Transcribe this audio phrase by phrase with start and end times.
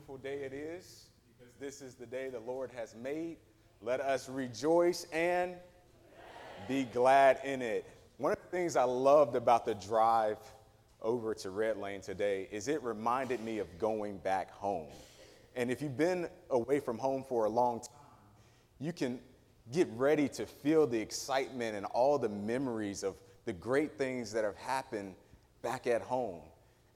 [0.00, 3.36] beautiful day it is because this is the day the Lord has made.
[3.82, 5.56] Let us rejoice and
[6.66, 7.84] be glad in it.
[8.16, 10.38] One of the things I loved about the drive
[11.02, 14.88] over to Red Lane today is it reminded me of going back home.
[15.54, 17.88] And if you've been away from home for a long time,
[18.78, 19.20] you can
[19.70, 24.44] get ready to feel the excitement and all the memories of the great things that
[24.44, 25.14] have happened
[25.60, 26.40] back at home.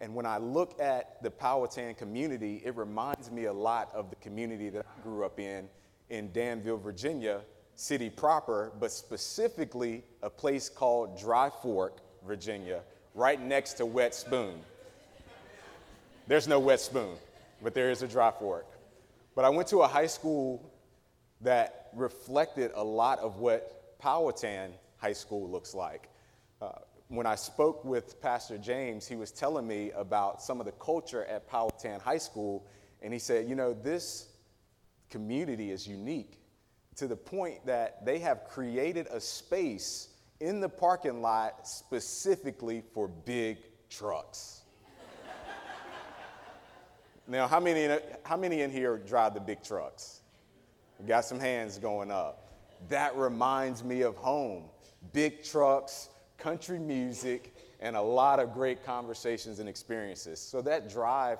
[0.04, 4.16] And when I look at the Powhatan community, it reminds me a lot of the
[4.16, 5.66] community that I grew up in,
[6.10, 7.40] in Danville, Virginia,
[7.74, 12.82] city proper, but specifically a place called Dry Fork, Virginia,
[13.14, 14.60] right next to Wet Spoon.
[16.26, 17.16] There's no Wet Spoon,
[17.62, 18.66] but there is a Dry Fork.
[19.34, 20.70] But I went to a high school
[21.40, 26.10] that reflected a lot of what Powhatan High School looks like.
[26.60, 26.72] Uh,
[27.16, 31.24] when I spoke with Pastor James, he was telling me about some of the culture
[31.24, 32.66] at Powhatan High School,
[33.02, 34.28] and he said, You know, this
[35.10, 36.40] community is unique
[36.96, 40.08] to the point that they have created a space
[40.40, 43.58] in the parking lot specifically for big
[43.90, 44.62] trucks.
[47.28, 50.20] now, how many, how many in here drive the big trucks?
[50.98, 52.52] We got some hands going up.
[52.88, 54.64] That reminds me of home.
[55.12, 56.08] Big trucks,
[56.38, 60.40] country music, and a lot of great conversations and experiences.
[60.40, 61.38] So that drive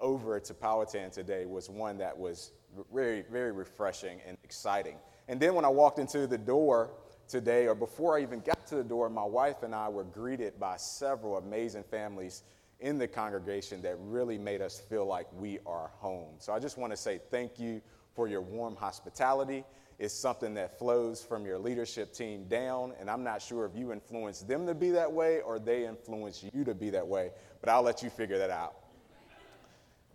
[0.00, 2.52] over to Powhatan today was one that was
[2.92, 4.96] very, very refreshing and exciting.
[5.28, 6.90] And then when I walked into the door
[7.28, 10.58] today, or before I even got to the door, my wife and I were greeted
[10.58, 12.42] by several amazing families
[12.80, 16.34] in the congregation that really made us feel like we are home.
[16.38, 17.80] So I just want to say thank you
[18.14, 19.64] for your warm hospitality
[19.98, 22.92] is something that flows from your leadership team down.
[22.98, 26.44] And I'm not sure if you influence them to be that way or they influence
[26.52, 28.74] you to be that way, but I'll let you figure that out.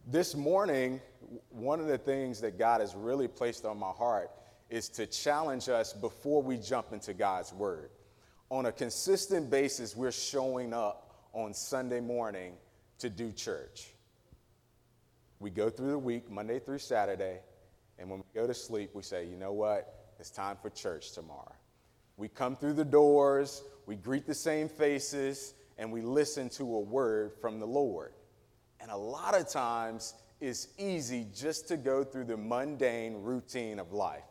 [0.08, 1.02] This morning,
[1.50, 4.32] one of the things that God has really placed on my heart
[4.70, 7.90] is to challenge us before we jump into God's Word.
[8.50, 12.54] On a consistent basis, we're showing up on Sunday morning
[13.00, 13.94] to do church.
[15.40, 17.40] We go through the week, Monday through Saturday,
[18.00, 20.14] and when we go to sleep, we say, you know what?
[20.20, 21.54] It's time for church tomorrow.
[22.18, 26.80] We come through the doors, we greet the same faces, and we listen to a
[26.80, 28.14] word from the Lord.
[28.80, 33.92] And a lot of times, it's easy just to go through the mundane routine of
[33.92, 34.24] life.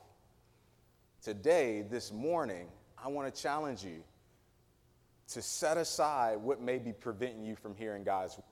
[1.22, 2.68] Today, this morning,
[3.02, 4.02] I want to challenge you
[5.28, 8.44] to set aside what may be preventing you from hearing God's word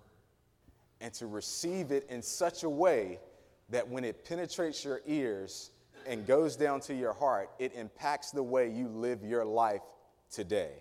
[1.00, 3.18] and to receive it in such a way
[3.70, 5.70] that when it penetrates your ears
[6.06, 9.82] and goes down to your heart, it impacts the way you live your life
[10.30, 10.72] today.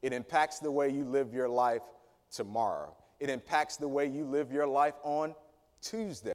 [0.00, 1.82] It impacts the way you live your life
[2.30, 2.94] tomorrow.
[3.20, 5.34] It impacts the way you live your life on
[5.80, 6.32] Tuesday.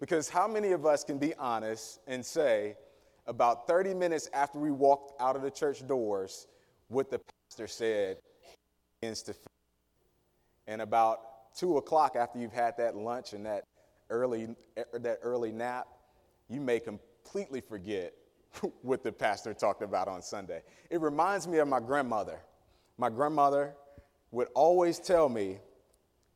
[0.00, 2.76] Because how many of us can be honest and say,
[3.26, 6.46] about 30 minutes after we walked out of the church doors,
[6.88, 7.20] what the
[7.50, 8.18] pastor said
[9.00, 9.34] begins to
[10.68, 13.64] And about two o'clock after you've had that lunch and that
[14.10, 14.48] early,
[14.92, 15.86] that early nap,
[16.48, 18.14] you may completely forget
[18.82, 20.62] what the pastor talked about on Sunday.
[20.90, 22.40] It reminds me of my grandmother.
[22.98, 23.74] My grandmother
[24.30, 25.58] would always tell me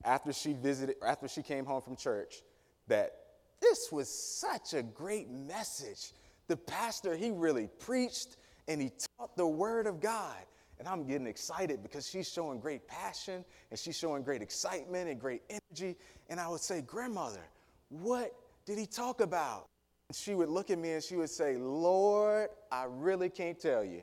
[0.05, 2.43] after she visited, after she came home from church,
[2.89, 3.13] that
[3.61, 6.13] this was such a great message.
[6.49, 8.37] The pastor, he really preached
[8.69, 10.37] and he taught the word of God.
[10.79, 15.21] And I'm getting excited because she's showing great passion and she's showing great excitement and
[15.21, 15.97] great energy.
[16.31, 17.45] And I would say, Grandmother,
[17.91, 18.33] what
[18.65, 19.67] did he talk about?
[20.13, 24.03] She would look at me and she would say, Lord, I really can't tell you.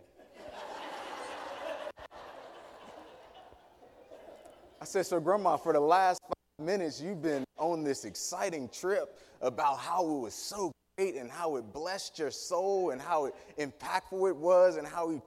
[4.79, 9.17] I said, So, Grandma, for the last five minutes, you've been on this exciting trip
[9.41, 14.29] about how it was so great and how it blessed your soul and how impactful
[14.29, 15.19] it was and how he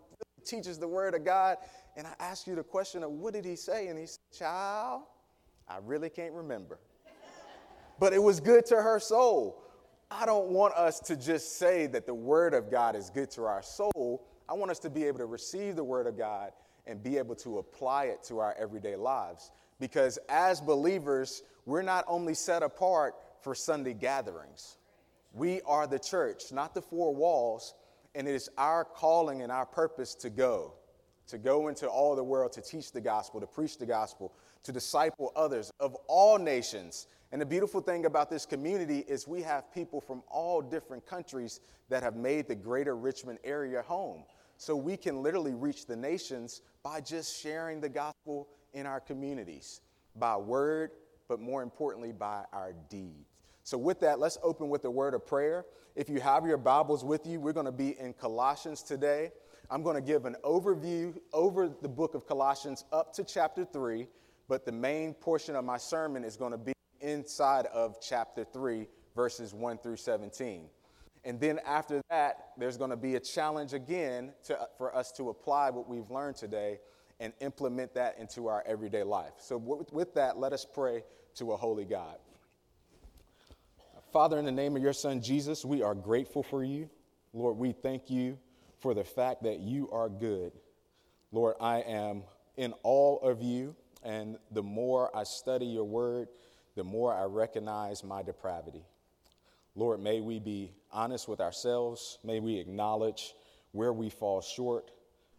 [0.44, 1.56] teaches the word of God.
[1.96, 3.88] And I asked you the question of what did he say?
[3.88, 5.02] And he said, Child,
[5.68, 6.78] I really can't remember
[8.00, 9.62] but it was good to her soul.
[10.10, 13.44] I don't want us to just say that the Word of God is good to
[13.44, 14.26] our soul.
[14.48, 16.50] I want us to be able to receive the Word of God
[16.86, 19.52] and be able to apply it to our everyday lives.
[19.78, 24.78] Because as believers, we're not only set apart for Sunday gatherings,
[25.32, 27.74] we are the church, not the four walls,
[28.14, 30.74] and it is our calling and our purpose to go,
[31.28, 34.32] to go into all the world to teach the gospel, to preach the gospel,
[34.64, 39.42] to disciple others of all nations and the beautiful thing about this community is we
[39.42, 44.24] have people from all different countries that have made the greater Richmond area home.
[44.56, 49.80] So we can literally reach the nations by just sharing the gospel in our communities
[50.16, 50.90] by word,
[51.28, 53.26] but more importantly, by our deeds.
[53.62, 55.64] So, with that, let's open with a word of prayer.
[55.94, 59.30] If you have your Bibles with you, we're going to be in Colossians today.
[59.70, 64.08] I'm going to give an overview over the book of Colossians up to chapter 3,
[64.48, 68.86] but the main portion of my sermon is going to be inside of chapter 3,
[69.14, 70.68] verses 1 through 17.
[71.24, 75.28] And then after that, there's going to be a challenge again to, for us to
[75.28, 76.78] apply what we've learned today
[77.18, 79.32] and implement that into our everyday life.
[79.38, 81.04] So, with, with that, let us pray
[81.34, 82.16] to a holy God.
[84.12, 86.88] Father, in the name of your Son Jesus, we are grateful for you.
[87.32, 88.38] Lord, we thank you
[88.80, 90.52] for the fact that you are good.
[91.30, 92.24] Lord, I am
[92.56, 96.28] in all of you, and the more I study your word,
[96.76, 98.84] the more I recognize my depravity.
[99.74, 102.18] Lord, may we be honest with ourselves.
[102.24, 103.34] May we acknowledge
[103.72, 104.90] where we fall short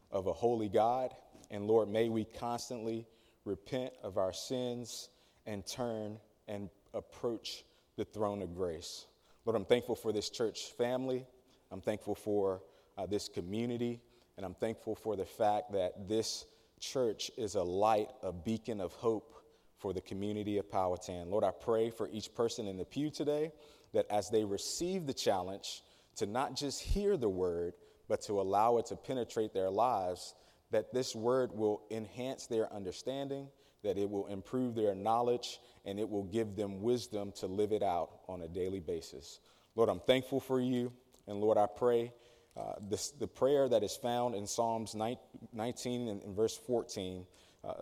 [0.10, 1.14] of a holy God.
[1.50, 3.06] And Lord, may we constantly
[3.46, 5.10] repent of our sins
[5.46, 6.18] and turn
[6.48, 7.66] and approach
[7.98, 9.06] the throne of grace.
[9.46, 11.26] Lord, I'm thankful for this church family.
[11.72, 12.62] I'm thankful for
[12.98, 14.02] uh, this community.
[14.38, 16.46] And I'm thankful for the fact that this
[16.80, 19.41] church is a light, a beacon of hope
[19.82, 21.30] for the community of Powhatan.
[21.30, 23.52] Lord, I pray for each person in the pew today
[23.94, 25.84] that as they receive the challenge
[26.18, 27.74] to not just hear the word,
[28.08, 30.36] but to allow it to penetrate their lives,
[30.72, 33.48] that this word will enhance their understanding,
[33.84, 37.84] that it will improve their knowledge, and it will give them wisdom to live it
[37.84, 39.40] out on a daily basis.
[39.76, 40.92] Lord, I'm thankful for you.
[41.28, 42.14] And Lord, I pray
[42.58, 47.26] uh, this, the prayer that is found in Psalms 19 and, and verse 14,
[47.64, 47.74] uh,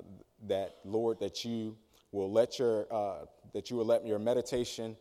[0.47, 1.75] that Lord, that you
[2.11, 4.95] will let your uh, that you will let your meditation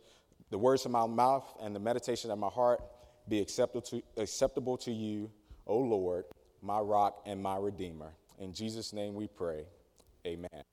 [0.49, 2.81] the words of my mouth and the meditation of my heart
[3.27, 5.29] be acceptable to, acceptable to you,
[5.67, 6.25] O Lord,
[6.61, 8.11] my rock and my redeemer.
[8.39, 9.65] In Jesus' name we pray.
[10.25, 10.63] Amen.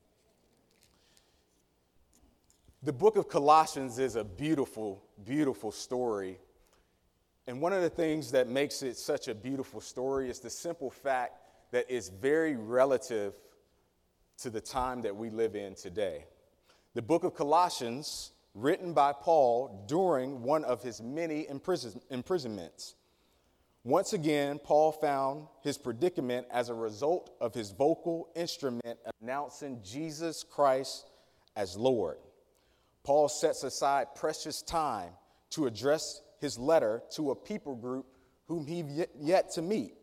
[2.82, 6.38] The book of Colossians is a beautiful, beautiful story.
[7.46, 10.90] And one of the things that makes it such a beautiful story is the simple
[10.90, 11.34] fact
[11.72, 13.34] that it's very relative
[14.38, 16.26] to the time that we live in today.
[16.94, 22.94] The book of Colossians written by Paul during one of his many imprison- imprisonments.
[23.84, 30.42] Once again, Paul found his predicament as a result of his vocal instrument announcing Jesus
[30.42, 31.06] Christ
[31.54, 32.18] as Lord.
[33.04, 35.10] Paul sets aside precious time
[35.50, 38.06] to address his letter to a people group
[38.48, 38.84] whom he
[39.20, 39.94] yet to meet.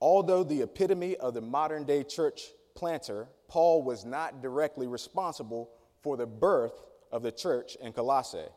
[0.00, 2.42] Although the epitome of the modern day church
[2.74, 5.70] planter, Paul was not directly responsible
[6.02, 8.48] for the birth of the church in Colossae.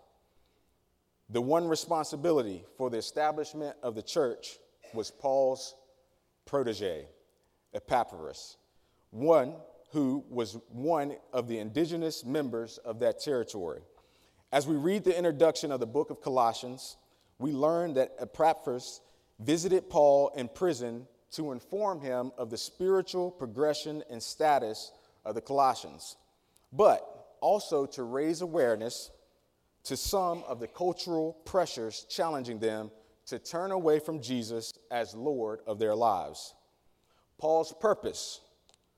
[1.29, 4.60] The one responsibility for the establishment of the church
[4.93, 5.75] was Paul's
[6.45, 7.07] protege,
[7.74, 8.57] Epaphras,
[9.10, 9.55] one
[9.91, 13.81] who was one of the indigenous members of that territory.
[14.51, 16.98] As we read the introduction of the book of Colossians,
[17.39, 19.01] we learn that Epaphras
[19.39, 24.92] visited Paul in prison to inform him of the spiritual progression and status
[25.25, 26.18] of the Colossians.
[26.72, 29.12] But also to raise awareness
[29.84, 32.89] to some of the cultural pressures challenging them
[33.27, 36.54] to turn away from Jesus as Lord of their lives.
[37.38, 38.42] Paul's purpose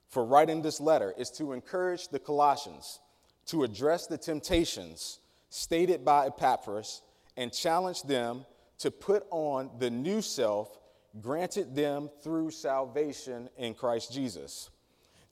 [0.09, 2.99] for writing this letter is to encourage the Colossians
[3.47, 7.01] to address the temptations stated by Epaphras
[7.35, 8.45] and challenge them
[8.79, 10.77] to put on the new self
[11.21, 14.69] granted them through salvation in Christ Jesus.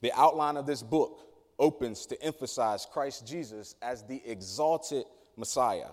[0.00, 1.20] The outline of this book
[1.58, 5.04] opens to emphasize Christ Jesus as the exalted
[5.36, 5.88] Messiah.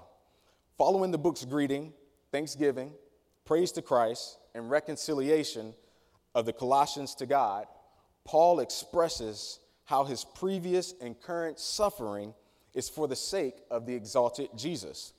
[0.77, 1.93] Following the book's greeting,
[2.31, 2.93] thanksgiving,
[3.45, 5.73] praise to Christ, and reconciliation
[6.35, 7.65] of the Colossians to God,
[8.25, 12.33] Paul expresses how his previous and current suffering
[12.73, 15.13] is for the sake of the exalted Jesus.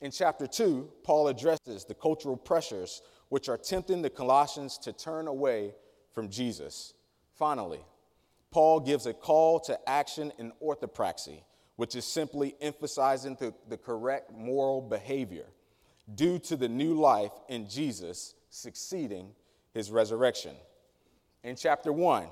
[0.00, 5.26] In chapter 2, Paul addresses the cultural pressures which are tempting the Colossians to turn
[5.26, 5.74] away
[6.12, 6.94] from Jesus.
[7.34, 7.80] Finally,
[8.50, 11.42] Paul gives a call to action in orthopraxy,
[11.76, 15.46] which is simply emphasizing the, the correct moral behavior
[16.14, 19.32] due to the new life in Jesus succeeding
[19.74, 20.54] his resurrection.
[21.42, 22.28] In chapter 1,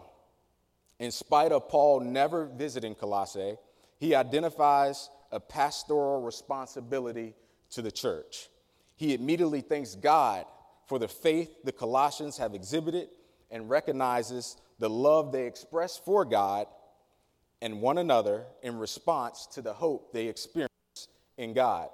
[1.01, 3.57] in spite of Paul never visiting Colossae,
[3.99, 7.35] he identifies a pastoral responsibility
[7.71, 8.49] to the church.
[8.97, 10.47] He immediately thanks God
[10.87, 13.09] for the faith the Colossians have exhibited
[13.51, 16.67] and recognizes the love they express for God
[17.63, 20.71] and one another in response to the hope they experience
[21.39, 21.89] in God.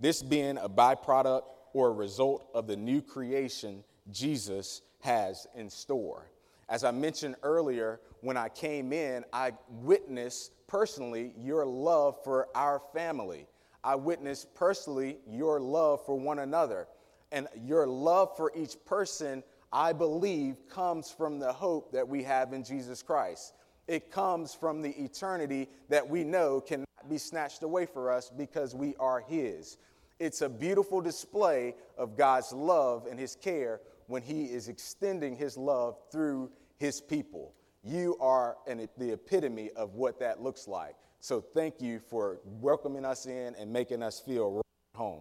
[0.00, 1.42] This being a byproduct
[1.72, 6.30] or a result of the new creation Jesus has in store.
[6.68, 12.82] As I mentioned earlier, when I came in, I witnessed personally your love for our
[12.92, 13.46] family.
[13.82, 16.88] I witnessed personally your love for one another.
[17.30, 19.42] And your love for each person,
[19.72, 23.54] I believe, comes from the hope that we have in Jesus Christ.
[23.86, 28.74] It comes from the eternity that we know cannot be snatched away for us because
[28.74, 29.78] we are His.
[30.18, 35.56] It's a beautiful display of God's love and His care when He is extending His
[35.56, 37.54] love through His people.
[37.82, 40.96] You are an, the epitome of what that looks like.
[41.20, 44.62] So thank you for welcoming us in and making us feel right
[44.94, 45.20] home.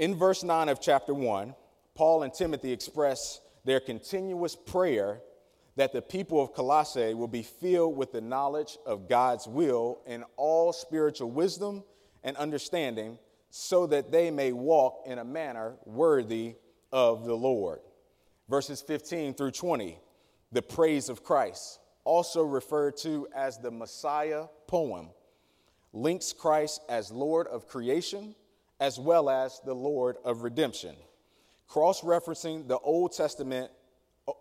[0.00, 1.54] In verse 9 of chapter 1,
[1.94, 5.20] Paul and Timothy express their continuous prayer
[5.76, 10.24] that the people of Colossae will be filled with the knowledge of God's will in
[10.38, 11.84] all spiritual wisdom
[12.24, 13.18] and understanding,
[13.50, 16.54] so that they may walk in a manner worthy
[16.90, 17.80] of the Lord.
[18.48, 19.98] Verses 15 through 20,
[20.50, 25.10] the praise of Christ, also referred to as the Messiah poem,
[25.92, 28.34] links Christ as Lord of creation
[28.80, 30.96] as well as the Lord of redemption.
[31.68, 33.70] Cross referencing the Old Testament
[34.26, 34.32] uh,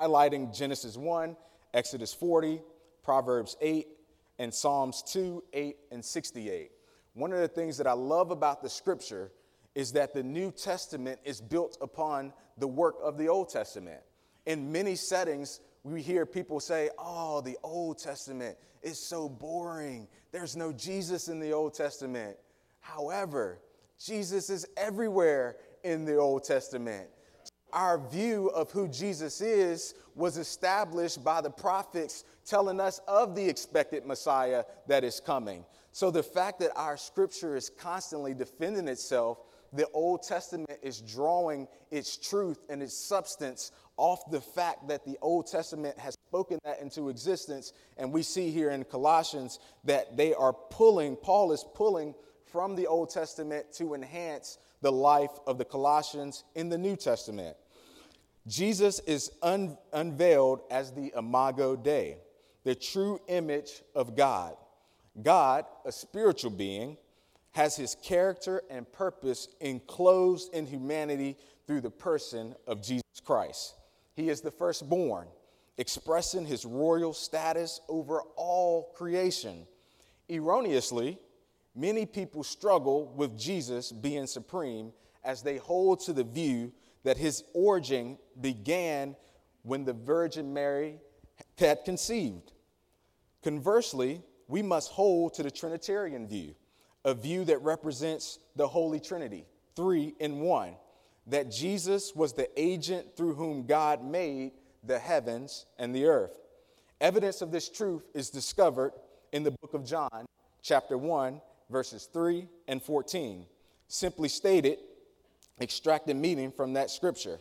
[0.00, 1.36] highlighting Genesis 1,
[1.74, 2.60] Exodus 40,
[3.02, 3.88] Proverbs 8,
[4.38, 6.70] and Psalms 2, 8, and 68.
[7.14, 9.32] One of the things that I love about the scripture
[9.74, 14.00] is that the New Testament is built upon the work of the Old Testament.
[14.44, 20.08] In many settings, we hear people say, Oh, the Old Testament is so boring.
[20.32, 22.36] There's no Jesus in the Old Testament.
[22.80, 23.58] However,
[23.98, 27.08] Jesus is everywhere in the Old Testament
[27.76, 33.46] our view of who Jesus is was established by the prophets telling us of the
[33.46, 35.64] expected Messiah that is coming.
[35.92, 41.68] So the fact that our scripture is constantly defending itself, the Old Testament is drawing
[41.90, 46.80] its truth and its substance off the fact that the Old Testament has spoken that
[46.80, 47.72] into existence.
[47.98, 52.14] And we see here in Colossians that they are pulling, Paul is pulling
[52.52, 57.56] from the Old Testament to enhance the life of the Colossians in the New Testament.
[58.46, 62.18] Jesus is un- unveiled as the Imago Dei,
[62.64, 64.56] the true image of God.
[65.22, 66.96] God, a spiritual being,
[67.52, 71.36] has his character and purpose enclosed in humanity
[71.66, 73.74] through the person of Jesus Christ.
[74.14, 75.26] He is the firstborn,
[75.78, 79.66] expressing his royal status over all creation.
[80.28, 81.18] Erroneously,
[81.76, 84.92] Many people struggle with Jesus being supreme
[85.22, 86.72] as they hold to the view
[87.04, 89.14] that his origin began
[89.62, 90.98] when the Virgin Mary
[91.58, 92.52] had conceived.
[93.42, 96.54] Conversely, we must hold to the Trinitarian view,
[97.04, 100.76] a view that represents the Holy Trinity, three in one,
[101.26, 104.52] that Jesus was the agent through whom God made
[104.82, 106.38] the heavens and the earth.
[107.00, 108.92] Evidence of this truth is discovered
[109.32, 110.24] in the book of John,
[110.62, 113.46] chapter 1, verses 3 and 14.
[113.88, 114.78] Simply stated,
[115.60, 117.38] extracted meaning from that scripture.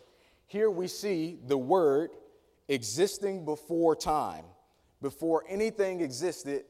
[0.47, 2.11] Here we see the word
[2.67, 4.45] existing before time.
[5.01, 6.65] Before anything existed,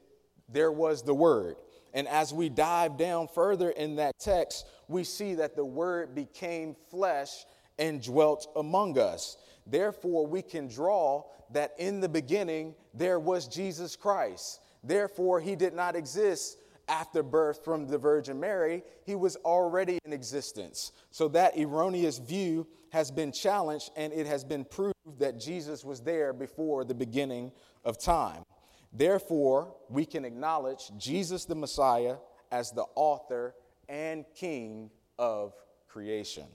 [0.48, 1.56] there was the word.
[1.94, 6.76] And as we dive down further in that text, we see that the word became
[6.90, 7.44] flesh
[7.78, 9.36] and dwelt among us.
[9.66, 14.60] Therefore, we can draw that in the beginning there was Jesus Christ.
[14.84, 20.12] Therefore, he did not exist after birth from the Virgin Mary, he was already in
[20.12, 20.92] existence.
[21.10, 26.00] So that erroneous view has been challenged and it has been proved that Jesus was
[26.00, 27.52] there before the beginning
[27.84, 28.44] of time.
[28.92, 32.16] Therefore, we can acknowledge Jesus the Messiah
[32.50, 33.54] as the author
[33.88, 35.54] and king of
[35.88, 36.46] creation.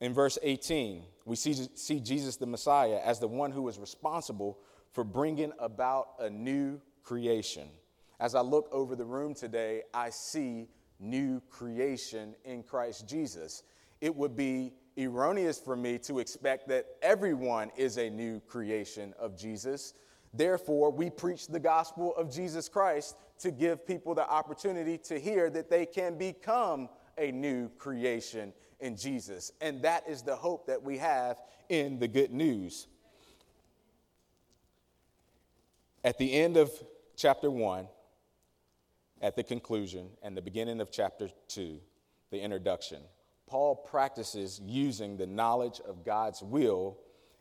[0.00, 4.58] In verse 18, we see, see Jesus the Messiah as the one who is responsible
[4.92, 7.68] for bringing about a new creation.
[8.18, 10.68] As I look over the room today, I see
[10.98, 13.62] new creation in Christ Jesus.
[14.00, 19.36] It would be erroneous for me to expect that everyone is a new creation of
[19.36, 19.92] Jesus.
[20.32, 25.50] Therefore, we preach the gospel of Jesus Christ to give people the opportunity to hear
[25.50, 29.52] that they can become a new creation in Jesus.
[29.60, 31.36] And that is the hope that we have
[31.68, 32.86] in the good news.
[36.04, 36.70] At the end of
[37.16, 37.88] chapter 1,
[39.26, 41.80] at the conclusion and the beginning of chapter 2,
[42.30, 43.02] the introduction,
[43.48, 46.96] Paul practices using the knowledge of God's will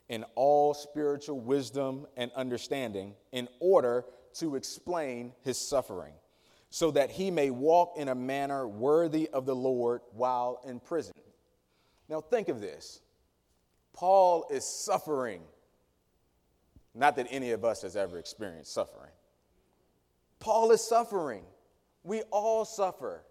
[0.10, 4.04] in all spiritual wisdom and understanding in order
[4.40, 6.14] to explain his suffering,
[6.72, 11.14] so that he may walk in a manner worthy of the Lord while in prison.
[12.10, 13.00] Now, think of this
[13.94, 15.44] Paul is suffering.
[16.96, 19.12] Not that any of us has ever experienced suffering.
[20.40, 21.44] Paul is suffering.
[22.06, 23.24] We all suffer.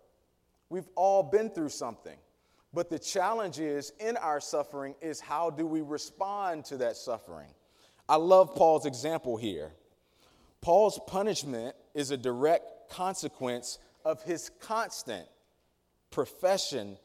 [0.68, 2.18] We've all been through something.
[2.74, 7.48] But the challenge is in our suffering is how do we respond to that suffering?
[8.08, 9.72] I love Paul's example here.
[10.60, 15.26] Paul's punishment is a direct consequence of his constant
[16.10, 16.98] profession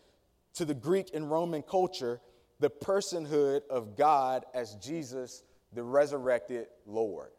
[0.55, 2.19] to the Greek and Roman culture
[2.59, 7.31] the personhood of God as Jesus, the resurrected Lord.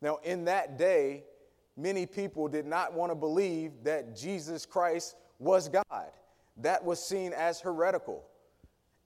[0.00, 1.24] Now, in that day,
[1.76, 6.10] many people did not want to believe that Jesus Christ was God.
[6.58, 8.24] That was seen as heretical.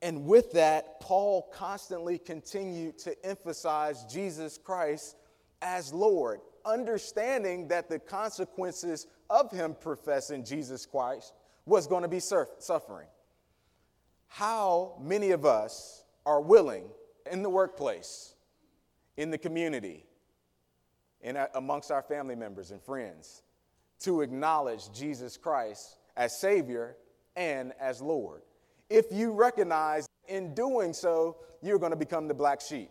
[0.02, 5.16] And with that, Paul constantly continued to emphasize Jesus Christ
[5.60, 11.32] as Lord, understanding that the consequences of him professing Jesus Christ
[11.66, 13.08] was going to be suffering.
[14.28, 16.84] How many of us are willing
[17.30, 18.34] in the workplace,
[19.16, 20.04] in the community,
[21.22, 23.42] in, uh, amongst our family members and friends
[24.00, 26.96] to acknowledge Jesus Christ as Savior
[27.37, 28.42] and as Lord?
[28.90, 32.90] If you recognize in doing so, you're going to become the black sheep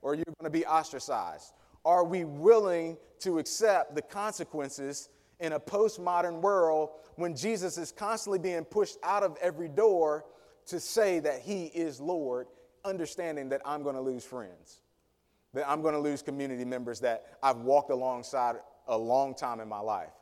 [0.00, 1.52] or you're going to be ostracized.
[1.84, 5.08] Are we willing to accept the consequences
[5.40, 10.24] in a postmodern world when Jesus is constantly being pushed out of every door
[10.66, 12.46] to say that He is Lord,
[12.84, 14.80] understanding that I'm going to lose friends,
[15.54, 18.56] that I'm going to lose community members that I've walked alongside
[18.88, 20.12] a long time in my life,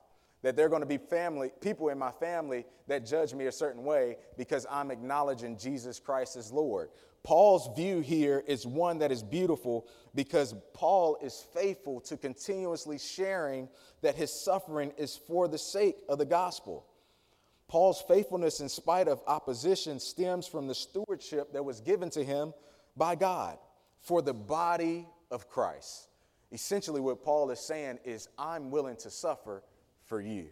[0.43, 3.53] that there are going to be family, people in my family that judge me a
[3.53, 6.91] certain way because I'm acknowledging Jesus Christ as Lord.
[7.23, 13.69] Paul's view here is one that is beautiful because Paul is faithful to continuously sharing
[14.01, 16.87] that his suffering is for the sake of the gospel.
[17.69, 22.53] Paul's faithfulness, in spite of opposition, stems from the stewardship that was given to him
[22.97, 23.59] by God
[24.01, 26.09] for the body of Christ.
[26.53, 29.63] Essentially, what Paul is saying is, I'm willing to suffer
[30.07, 30.49] for you.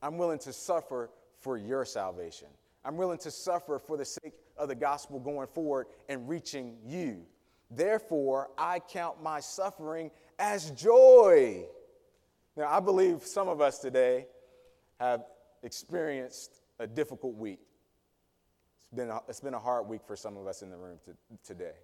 [0.00, 1.10] I'm willing to suffer
[1.40, 2.48] for your salvation.
[2.84, 7.22] I'm willing to suffer for the sake of the gospel going forward and reaching you.
[7.70, 11.64] Therefore, I count my suffering as joy.
[12.56, 14.26] Now, I believe some of us today
[15.00, 15.22] have
[15.62, 17.60] experienced a difficult week.
[18.84, 20.98] It's been a, it's been a hard week for some of us in the room
[21.06, 21.74] to, today.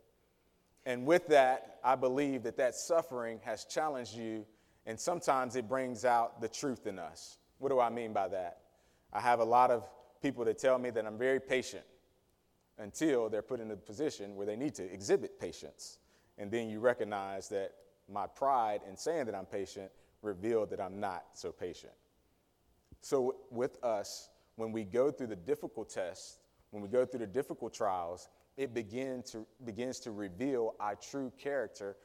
[0.87, 4.47] And with that, I believe that that suffering has challenged you,
[4.87, 7.39] and sometimes it brings out the truth in us.
[7.59, 8.61] What do I mean by that?
[9.13, 9.85] I have a lot of
[10.23, 11.85] people that tell me that I'm very patient
[12.79, 15.99] until they're put in a position where they need to exhibit patience.
[16.39, 17.73] And then you recognize that
[18.11, 19.91] my pride in saying that I'm patient
[20.23, 21.93] revealed that I'm not so patient.
[23.01, 26.39] So, with us, when we go through the difficult tests,
[26.71, 31.33] when we go through the difficult trials, it begin to, begins to reveal our true
[31.39, 31.97] character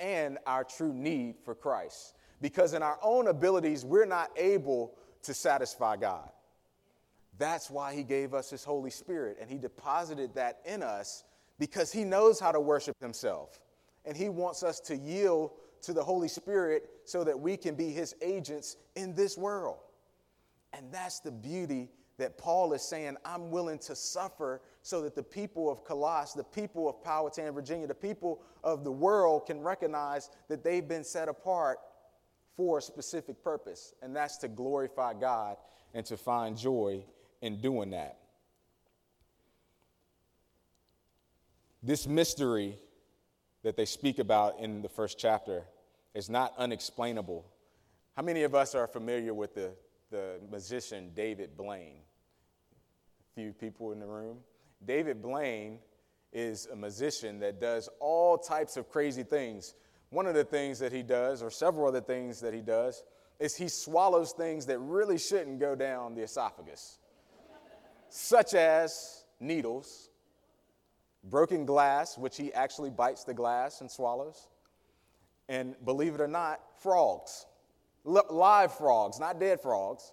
[0.00, 2.14] and our true need for Christ.
[2.40, 6.28] Because in our own abilities, we're not able to satisfy God.
[7.38, 11.22] That's why He gave us His Holy Spirit, and He deposited that in us
[11.58, 13.60] because He knows how to worship Himself.
[14.04, 17.90] And He wants us to yield to the Holy Spirit so that we can be
[17.90, 19.78] His agents in this world.
[20.72, 21.88] And that's the beauty
[22.20, 26.44] that Paul is saying, I'm willing to suffer so that the people of Colossus, the
[26.44, 31.28] people of Powhatan, Virginia, the people of the world can recognize that they've been set
[31.28, 31.78] apart
[32.56, 35.56] for a specific purpose, and that's to glorify God
[35.94, 37.02] and to find joy
[37.40, 38.18] in doing that.
[41.82, 42.76] This mystery
[43.62, 45.64] that they speak about in the first chapter
[46.14, 47.46] is not unexplainable.
[48.14, 49.72] How many of us are familiar with the
[50.10, 52.00] the musician David Blaine.
[53.34, 54.38] Few people in the room.
[54.84, 55.78] David Blaine
[56.32, 59.74] is a musician that does all types of crazy things.
[60.10, 63.04] One of the things that he does, or several other things that he does,
[63.38, 66.98] is he swallows things that really shouldn't go down the esophagus,
[68.08, 70.10] such as needles,
[71.24, 74.48] broken glass, which he actually bites the glass and swallows,
[75.48, 77.46] and believe it or not, frogs
[78.04, 80.12] live frogs, not dead frogs.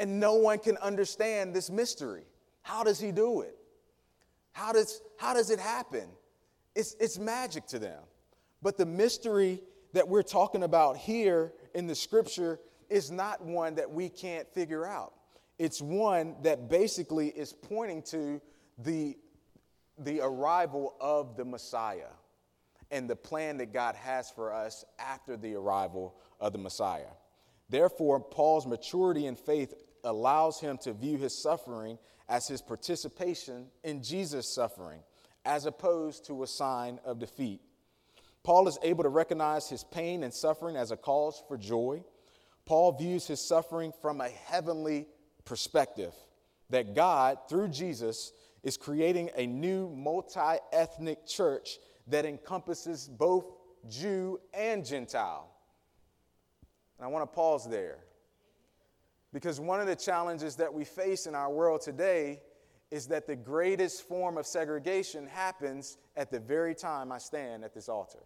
[0.00, 2.24] And no one can understand this mystery.
[2.62, 3.54] How does he do it?
[4.52, 6.08] How does, how does it happen?
[6.74, 8.02] It's, it's magic to them.
[8.62, 9.60] But the mystery
[9.92, 12.58] that we're talking about here in the scripture
[12.88, 15.12] is not one that we can't figure out.
[15.58, 18.40] It's one that basically is pointing to
[18.78, 19.18] the,
[19.98, 22.08] the arrival of the Messiah
[22.90, 27.12] and the plan that God has for us after the arrival of the Messiah.
[27.68, 34.02] Therefore, Paul's maturity in faith allows him to view his suffering as his participation in
[34.02, 35.00] Jesus' suffering,
[35.44, 37.60] as opposed to a sign of defeat.
[38.42, 42.02] Paul is able to recognize his pain and suffering as a cause for joy.
[42.64, 45.06] Paul views his suffering from a heavenly
[45.44, 46.14] perspective
[46.70, 48.32] that God, through Jesus,
[48.62, 53.46] is creating a new multi ethnic church that encompasses both
[53.88, 55.50] Jew and Gentile.
[56.98, 57.98] And I want to pause there
[59.32, 62.40] because one of the challenges that we face in our world today
[62.90, 67.72] is that the greatest form of segregation happens at the very time I stand at
[67.72, 68.24] this altar.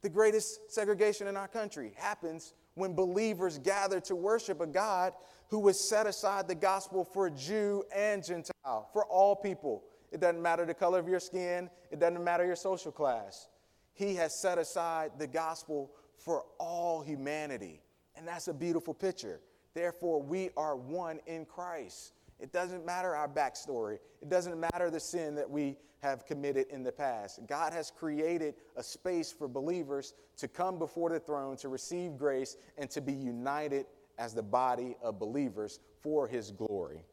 [0.00, 5.12] The greatest segregation in our country happens when believers gather to worship a God
[5.48, 9.84] who has set aside the gospel for Jew and Gentile, for all people.
[10.10, 13.48] It doesn't matter the color of your skin, it doesn't matter your social class.
[13.92, 17.82] He has set aside the gospel for all humanity.
[18.16, 19.40] And that's a beautiful picture.
[19.74, 22.12] Therefore, we are one in Christ.
[22.38, 26.82] It doesn't matter our backstory, it doesn't matter the sin that we have committed in
[26.82, 27.40] the past.
[27.46, 32.56] God has created a space for believers to come before the throne, to receive grace,
[32.76, 33.86] and to be united
[34.18, 37.04] as the body of believers for his glory.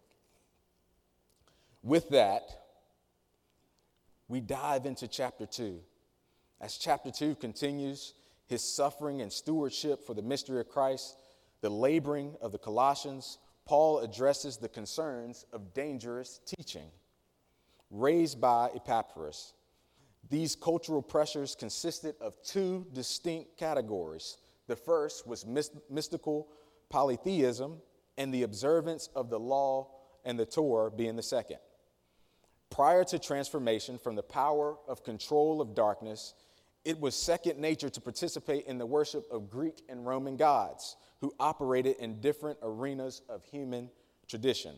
[1.84, 2.50] With that,
[4.28, 5.80] we dive into chapter 2.
[6.60, 8.14] As chapter 2 continues
[8.50, 11.16] his suffering and stewardship for the mystery of Christ,
[11.62, 16.90] the laboring of the Colossians, Paul addresses the concerns of dangerous teaching
[17.92, 19.54] raised by Epaphras.
[20.30, 24.38] These cultural pressures consisted of two distinct categories.
[24.68, 25.46] The first was
[25.90, 26.48] mystical
[26.90, 27.78] polytheism,
[28.18, 29.92] and the observance of the law
[30.26, 31.58] and the Torah being the second.
[32.70, 36.34] Prior to transformation from the power of control of darkness,
[36.86, 41.34] it was second nature to participate in the worship of Greek and Roman gods who
[41.40, 43.90] operated in different arenas of human
[44.28, 44.76] tradition.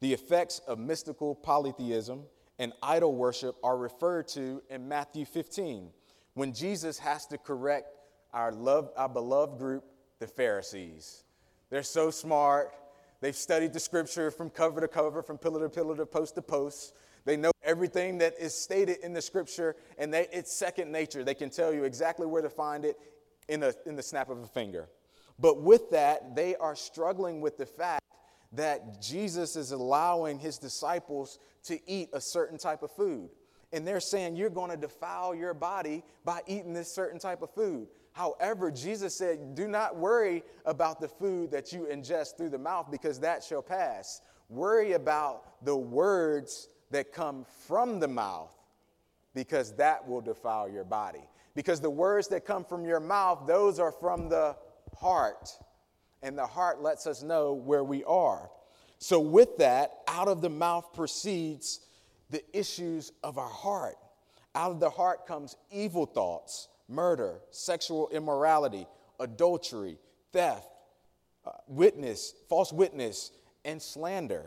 [0.00, 2.22] The effects of mystical polytheism
[2.58, 5.90] and idol worship are referred to in Matthew 15
[6.34, 7.88] when Jesus has to correct
[8.32, 9.84] our, love, our beloved group,
[10.20, 11.24] the Pharisees.
[11.70, 12.72] They're so smart.
[13.20, 16.42] They've studied the scripture from cover to cover, from pillar to pillar to post to
[16.42, 16.94] post.
[17.24, 21.24] They know everything that is stated in the scripture, and they, it's second nature.
[21.24, 22.98] They can tell you exactly where to find it
[23.48, 24.88] in, a, in the snap of a finger.
[25.38, 28.02] But with that, they are struggling with the fact
[28.52, 33.30] that Jesus is allowing his disciples to eat a certain type of food.
[33.72, 37.50] And they're saying, You're going to defile your body by eating this certain type of
[37.50, 37.88] food.
[38.12, 42.90] However, Jesus said, Do not worry about the food that you ingest through the mouth
[42.90, 44.20] because that shall pass.
[44.48, 48.54] Worry about the words that come from the mouth
[49.34, 51.22] because that will defile your body.
[51.54, 54.56] Because the words that come from your mouth, those are from the
[54.96, 55.50] heart
[56.22, 58.48] and the heart lets us know where we are.
[58.98, 61.80] So, with that, out of the mouth proceeds
[62.30, 63.96] the issues of our heart.
[64.54, 68.86] Out of the heart comes evil thoughts, murder, sexual immorality,
[69.20, 69.98] adultery,
[70.32, 70.68] theft,
[71.44, 73.32] uh, witness, false witness,
[73.64, 74.46] and slander.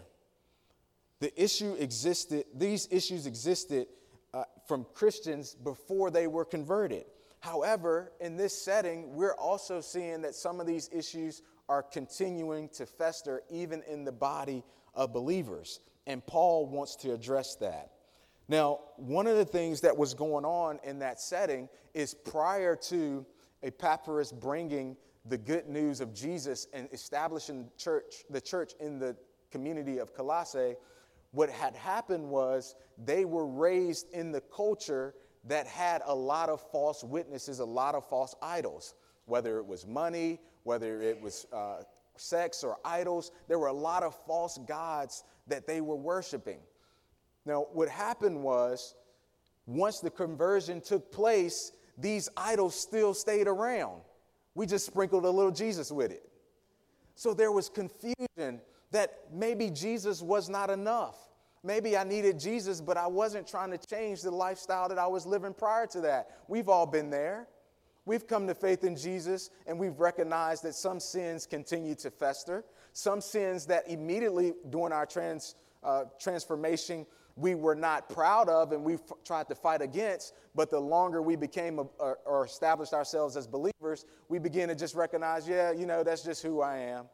[1.19, 3.87] The issue existed, these issues existed
[4.33, 7.05] uh, from Christians before they were converted.
[7.39, 12.85] However, in this setting, we're also seeing that some of these issues are continuing to
[12.85, 15.79] fester even in the body of believers.
[16.05, 17.91] And Paul wants to address that.
[18.47, 23.25] Now, one of the things that was going on in that setting is prior to
[23.61, 29.15] Epaphras bringing the good news of Jesus and establishing church, the church in the
[29.51, 30.75] community of Colossae,
[31.31, 35.13] what had happened was they were raised in the culture
[35.45, 39.85] that had a lot of false witnesses, a lot of false idols, whether it was
[39.85, 41.81] money, whether it was uh,
[42.15, 43.31] sex or idols.
[43.47, 46.59] There were a lot of false gods that they were worshiping.
[47.45, 48.95] Now, what happened was,
[49.65, 54.01] once the conversion took place, these idols still stayed around.
[54.55, 56.27] We just sprinkled a little Jesus with it.
[57.15, 58.61] So there was confusion
[58.91, 61.17] that maybe Jesus was not enough.
[61.63, 65.25] Maybe I needed Jesus, but I wasn't trying to change the lifestyle that I was
[65.25, 66.29] living prior to that.
[66.47, 67.47] We've all been there.
[68.05, 72.63] We've come to faith in Jesus and we've recognized that some sins continue to fester.
[72.93, 77.05] Some sins that immediately during our trans, uh, transformation
[77.37, 81.21] we were not proud of and we f- tried to fight against, but the longer
[81.21, 85.71] we became a, or, or established ourselves as believers, we begin to just recognize, yeah,
[85.71, 87.05] you know, that's just who I am.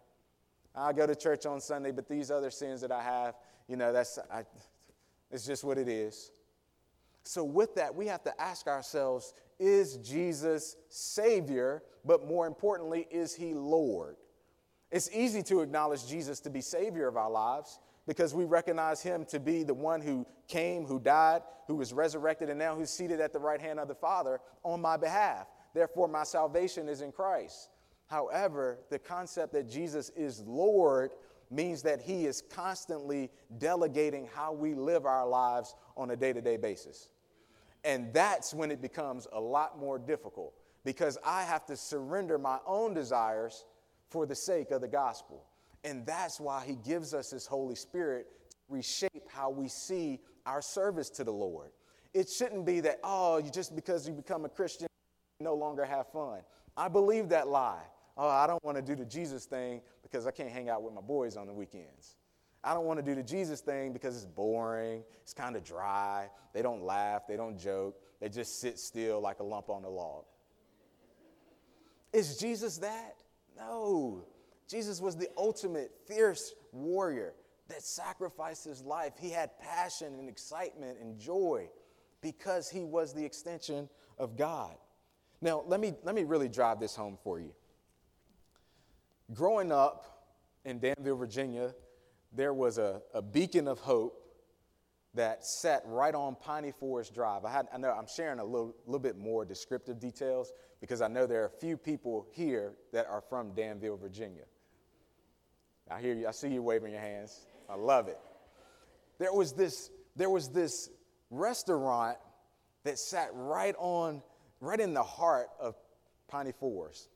[0.76, 3.36] I go to church on Sunday, but these other sins that I have,
[3.68, 4.44] you know, that's I,
[5.32, 6.32] it's just what it is.
[7.24, 13.34] So, with that, we have to ask ourselves is Jesus Savior, but more importantly, is
[13.34, 14.18] He Lord?
[14.92, 19.26] It's easy to acknowledge Jesus to be Savior of our lives because we recognize him
[19.26, 23.20] to be the one who came, who died, who was resurrected, and now who's seated
[23.20, 25.48] at the right hand of the Father on my behalf.
[25.74, 27.70] Therefore, my salvation is in Christ.
[28.13, 31.13] However, the concept that Jesus is Lord
[31.49, 36.39] means that he is constantly delegating how we live our lives on a day to
[36.39, 37.10] day basis.
[37.84, 40.54] And that's when it becomes a lot more difficult
[40.86, 43.65] because I have to surrender my own desires
[44.12, 45.43] for the sake of the gospel.
[45.84, 50.62] And that's why he gives us his Holy Spirit to reshape how we see our
[50.62, 51.71] service to the Lord.
[52.13, 54.86] It shouldn't be that, oh, you just because you become a Christian,
[55.39, 56.41] you no longer have fun.
[56.78, 57.82] I believe that lie.
[58.15, 60.93] Oh, I don't want to do the Jesus thing because I can't hang out with
[60.93, 62.15] my boys on the weekends.
[62.63, 66.30] I don't want to do the Jesus thing because it's boring, it's kind of dry.
[66.54, 69.89] They don't laugh, they don't joke, they just sit still like a lump on a
[69.89, 70.23] log.
[72.13, 73.15] Is Jesus that?
[73.58, 74.23] No.
[74.69, 77.34] Jesus was the ultimate fierce warrior
[77.67, 79.13] that sacrificed his life.
[79.19, 81.67] He had passion and excitement and joy
[82.21, 84.76] because he was the extension of God.
[85.41, 87.52] Now, let me, let me really drive this home for you.
[89.34, 90.30] Growing up
[90.65, 91.74] in Danville, Virginia,
[92.32, 94.19] there was a, a beacon of hope
[95.15, 97.46] that sat right on Piney Forest Drive.
[97.46, 101.08] I, had, I know I'm sharing a little, little bit more descriptive details because I
[101.08, 104.43] know there are a few people here that are from Danville, Virginia.
[105.89, 107.46] I hear you, I see you waving your hands.
[107.69, 108.19] I love it.
[109.19, 110.89] There was this, there was this
[111.30, 112.17] restaurant
[112.84, 114.22] that sat right on,
[114.60, 115.76] right in the heart of
[116.28, 117.10] Piney Forest.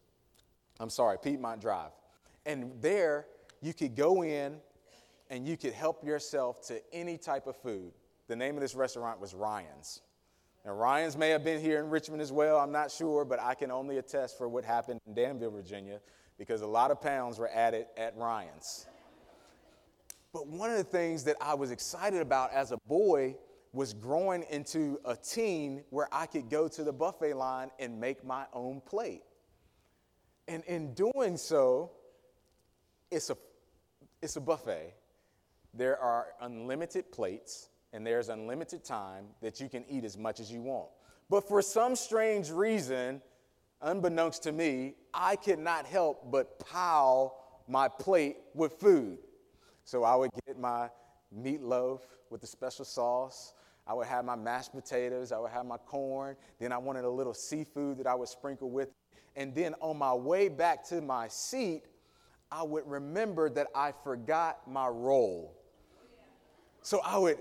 [0.80, 1.92] I'm sorry, Piedmont Drive.
[2.48, 3.28] And there
[3.62, 4.56] you could go in
[5.30, 7.92] and you could help yourself to any type of food.
[8.30, 10.02] The name of this restaurant was Ryan's.
[10.66, 13.54] And Ryan's may have been here in Richmond as well, I'm not sure, but I
[13.54, 16.00] can only attest for what happened in Danville, Virginia,
[16.38, 18.88] because a lot of pounds were added at Ryan's.
[20.34, 23.36] But one of the things that I was excited about as a boy
[23.74, 28.26] was growing into a teen where I could go to the buffet line and make
[28.26, 29.24] my own plate.
[30.48, 31.92] And in doing so,
[33.12, 33.38] it's a,
[34.22, 34.94] it's a buffet
[35.78, 40.52] there are unlimited plates and there's unlimited time that you can eat as much as
[40.52, 40.90] you want.
[41.30, 43.22] But for some strange reason,
[43.82, 49.20] unbeknownst to me, I could not help but pile my plate with food.
[49.84, 50.90] So I would get my
[51.38, 53.54] meatloaf with the special sauce.
[53.86, 55.32] I would have my mashed potatoes.
[55.32, 56.36] I would have my corn.
[56.60, 58.90] Then I wanted a little seafood that I would sprinkle with.
[59.36, 61.84] And then on my way back to my seat,
[62.52, 65.54] I would remember that I forgot my roll.
[66.82, 67.38] So I would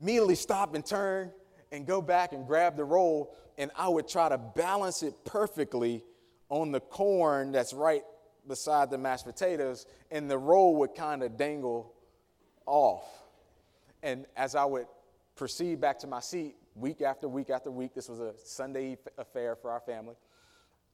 [0.00, 1.32] immediately stop and turn
[1.72, 6.04] and go back and grab the roll, and I would try to balance it perfectly
[6.48, 8.02] on the corn that's right
[8.46, 11.94] beside the mashed potatoes, and the roll would kind of dangle
[12.66, 13.04] off.
[14.02, 14.86] And as I would
[15.36, 19.56] proceed back to my seat, week after week after week, this was a Sunday affair
[19.56, 20.16] for our family,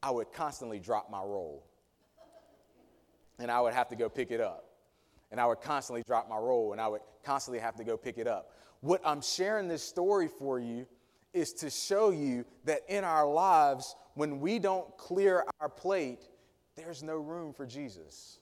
[0.02, 1.64] I would constantly drop my roll.
[3.38, 4.66] And I would have to go pick it up
[5.30, 8.18] and I would constantly drop my roll and I would constantly have to go pick
[8.18, 8.52] it up.
[8.80, 10.86] What I'm sharing this story for you
[11.32, 16.28] is to show you that in our lives, when we don't clear our plate,
[16.76, 18.38] there's no room for Jesus.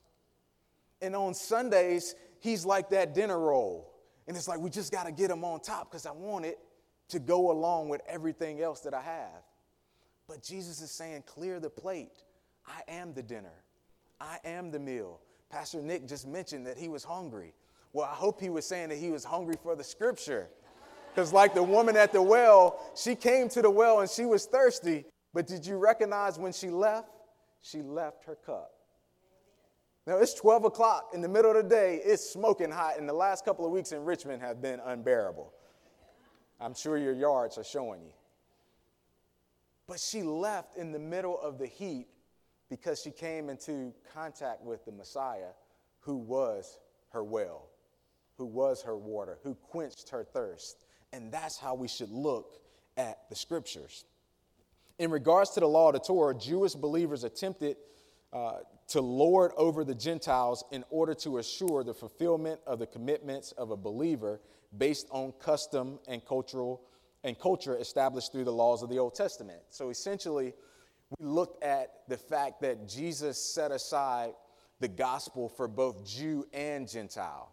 [1.03, 3.93] And on Sundays, he's like that dinner roll.
[4.27, 6.59] And it's like we just got to get him on top because I want it
[7.09, 9.43] to go along with everything else that I have.
[10.29, 12.23] But Jesus is saying, clear the plate.
[12.67, 13.64] I am the dinner,
[14.25, 15.21] I am the meal.
[15.51, 17.53] Pastor Nick just mentioned that he was hungry.
[17.93, 20.49] Well, I hope he was saying that he was hungry for the scripture.
[21.15, 24.47] Because, like the woman at the well, she came to the well and she was
[24.47, 27.09] thirsty, but did you recognize when she left?
[27.61, 28.73] She left her cup.
[30.07, 33.15] Now, it's 12 o'clock in the middle of the day, it's smoking hot, and the
[33.15, 35.53] last couple of weeks in Richmond have been unbearable.
[36.61, 38.13] I'm sure your yards are showing you.
[39.87, 42.09] But she left in the middle of the heat
[42.71, 45.53] because she came into contact with the Messiah
[46.01, 46.79] who was
[47.11, 47.69] her well,
[48.37, 50.85] who was her water, who quenched her thirst.
[51.13, 52.59] And that's how we should look
[52.97, 54.05] at the scriptures.
[54.99, 57.77] In regards to the law of the Torah, Jewish believers attempted
[58.33, 63.53] uh, to lord over the Gentiles in order to assure the fulfillment of the commitments
[63.53, 64.41] of a believer
[64.77, 66.83] based on custom and cultural
[67.23, 69.61] and culture established through the laws of the Old Testament.
[69.71, 70.53] So essentially,
[71.19, 74.33] we looked at the fact that Jesus set aside
[74.81, 77.51] the gospel for both Jew and Gentile.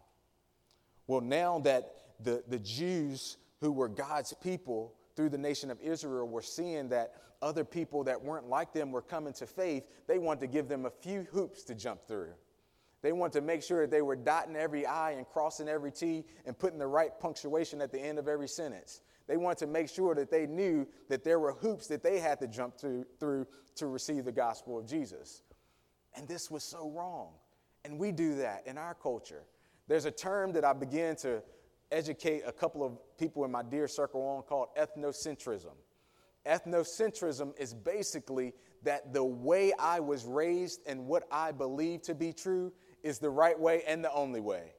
[1.06, 6.28] Well, now that the, the Jews who were God's people through the nation of Israel
[6.28, 10.40] were seeing that other people that weren't like them were coming to faith, they wanted
[10.40, 12.32] to give them a few hoops to jump through.
[13.02, 16.24] They wanted to make sure that they were dotting every I and crossing every T
[16.46, 19.00] and putting the right punctuation at the end of every sentence.
[19.32, 22.38] They wanted to make sure that they knew that there were hoops that they had
[22.40, 25.40] to jump through, through to receive the gospel of Jesus.
[26.14, 27.30] And this was so wrong.
[27.82, 29.44] And we do that in our culture.
[29.88, 31.42] There's a term that I began to
[31.90, 35.76] educate a couple of people in my dear circle on called ethnocentrism.
[36.44, 42.34] Ethnocentrism is basically that the way I was raised and what I believe to be
[42.34, 42.70] true
[43.02, 44.74] is the right way and the only way.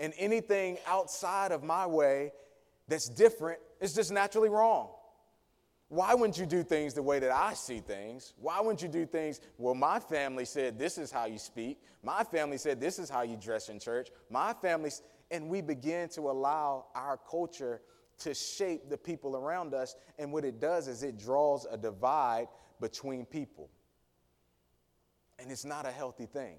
[0.00, 2.32] And anything outside of my way
[2.88, 4.90] that's different is just naturally wrong.
[5.90, 8.34] Why wouldn't you do things the way that I see things?
[8.38, 9.40] Why wouldn't you do things?
[9.56, 11.80] Well, my family said this is how you speak.
[12.02, 14.10] My family said this is how you dress in church.
[14.28, 14.90] My family,
[15.30, 17.80] and we begin to allow our culture
[18.18, 19.96] to shape the people around us.
[20.18, 22.48] And what it does is it draws a divide
[22.80, 23.70] between people.
[25.38, 26.56] And it's not a healthy thing.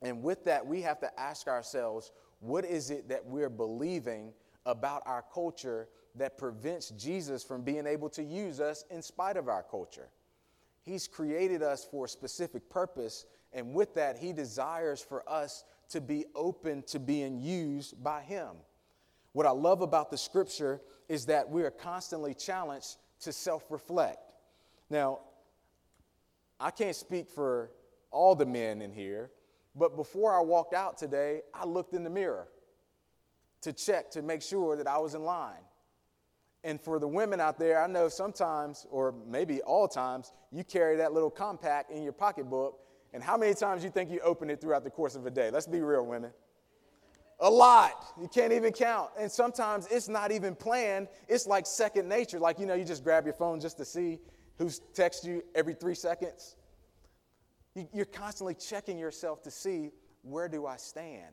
[0.00, 4.32] And with that, we have to ask ourselves what is it that we're believing
[4.68, 9.48] about our culture that prevents Jesus from being able to use us in spite of
[9.48, 10.10] our culture?
[10.82, 16.00] He's created us for a specific purpose, and with that, He desires for us to
[16.00, 18.50] be open to being used by Him.
[19.32, 24.20] What I love about the scripture is that we are constantly challenged to self reflect.
[24.90, 25.20] Now,
[26.60, 27.70] I can't speak for
[28.10, 29.30] all the men in here,
[29.74, 32.48] but before I walked out today, I looked in the mirror
[33.62, 35.64] to check to make sure that I was in line.
[36.64, 40.96] And for the women out there, I know sometimes, or maybe all times, you carry
[40.96, 42.80] that little compact in your pocketbook.
[43.12, 45.50] And how many times you think you open it throughout the course of a day?
[45.50, 46.30] Let's be real, women.
[47.40, 48.04] A lot.
[48.20, 49.10] You can't even count.
[49.18, 51.08] And sometimes it's not even planned.
[51.28, 52.40] It's like second nature.
[52.40, 54.18] Like, you know, you just grab your phone just to see
[54.58, 56.56] who's text you every three seconds.
[57.92, 59.92] You're constantly checking yourself to see
[60.22, 61.32] where do I stand?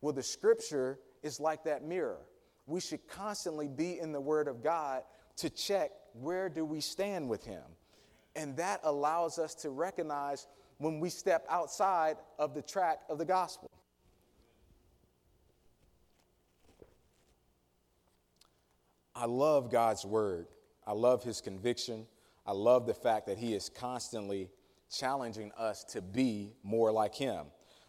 [0.00, 2.20] Well, the scripture is like that mirror.
[2.66, 5.02] We should constantly be in the Word of God
[5.36, 7.62] to check where do we stand with Him.
[8.36, 10.46] And that allows us to recognize
[10.78, 13.70] when we step outside of the track of the gospel.
[19.14, 20.46] I love God's Word.
[20.86, 22.06] I love His conviction.
[22.46, 24.50] I love the fact that He is constantly
[24.90, 27.46] challenging us to be more like Him.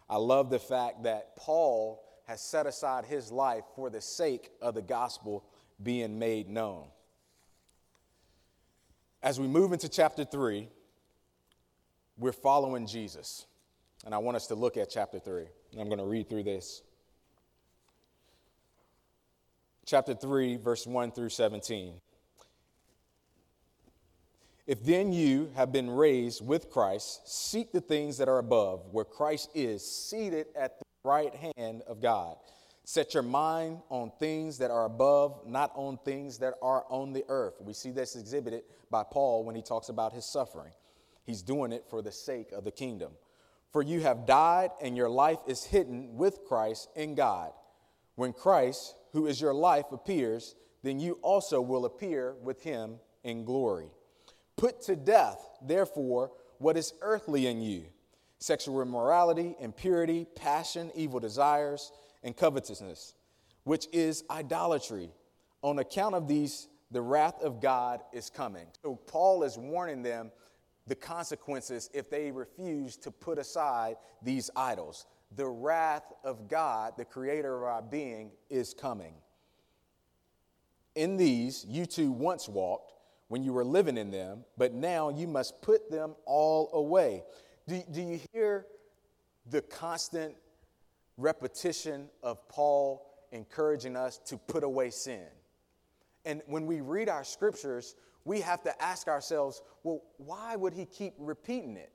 [0.10, 4.76] I love the fact that Paul has set aside his life for the sake of
[4.76, 5.44] the gospel
[5.82, 6.86] being made known.
[9.22, 10.68] As we move into chapter 3,
[12.18, 13.46] we're following Jesus.
[14.06, 15.44] And I want us to look at chapter 3.
[15.72, 16.82] And I'm going to read through this.
[19.86, 21.96] Chapter 3, verse 1 through 17.
[24.66, 29.04] If then you have been raised with Christ, seek the things that are above, where
[29.04, 32.38] Christ is seated at the right hand of God.
[32.86, 37.26] Set your mind on things that are above, not on things that are on the
[37.28, 37.56] earth.
[37.62, 40.72] We see this exhibited by Paul when he talks about his suffering.
[41.26, 43.12] He's doing it for the sake of the kingdom.
[43.72, 47.52] For you have died, and your life is hidden with Christ in God.
[48.16, 53.44] When Christ, who is your life, appears, then you also will appear with him in
[53.44, 53.92] glory.
[54.56, 57.88] Put to death, therefore, what is earthly in you
[58.44, 63.16] sexual immorality, impurity, passion, evil desires, and covetousness,
[63.64, 65.10] which is idolatry.
[65.62, 68.68] On account of these, the wrath of God is coming.
[68.84, 70.30] So, Paul is warning them
[70.88, 75.06] the consequences if they refuse to put aside these idols.
[75.38, 79.14] The wrath of God, the creator of our being, is coming.
[80.96, 82.92] In these, you too once walked
[83.30, 87.24] when you were living in them, but now you must put them all away.
[87.68, 88.66] Do, do you hear
[89.50, 90.36] the constant
[91.18, 95.28] repetition of Paul encouraging us to put away sin?
[96.26, 97.96] And when we read our scriptures,
[98.26, 101.92] we have to ask ourselves, well, why would he keep repeating it?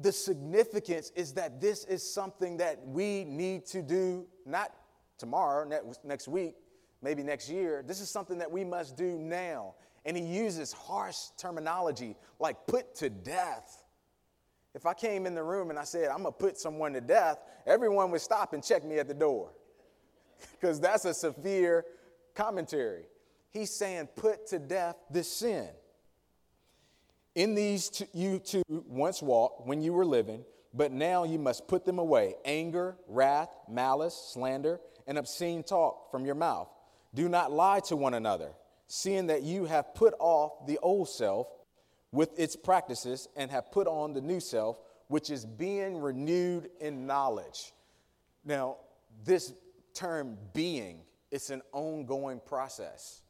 [0.00, 4.72] The significance is that this is something that we need to do not
[5.18, 5.68] tomorrow,
[6.02, 6.54] next week,
[7.02, 7.84] maybe next year.
[7.86, 9.74] This is something that we must do now.
[10.04, 13.81] And he uses harsh terminology like put to death.
[14.74, 17.00] If I came in the room and I said, I'm going to put someone to
[17.00, 19.52] death, everyone would stop and check me at the door
[20.60, 21.84] because that's a severe
[22.34, 23.04] commentary.
[23.50, 25.68] He's saying, put to death this sin.
[27.34, 30.44] In these you too once walked when you were living,
[30.74, 36.24] but now you must put them away anger, wrath, malice, slander, and obscene talk from
[36.24, 36.68] your mouth.
[37.14, 38.52] Do not lie to one another
[38.92, 41.46] seeing that you have put off the old self
[42.12, 47.06] with its practices and have put on the new self, which is being renewed in
[47.06, 47.72] knowledge.
[48.44, 48.76] Now,
[49.24, 49.52] this
[49.94, 51.00] term being,
[51.30, 53.22] it's an ongoing process.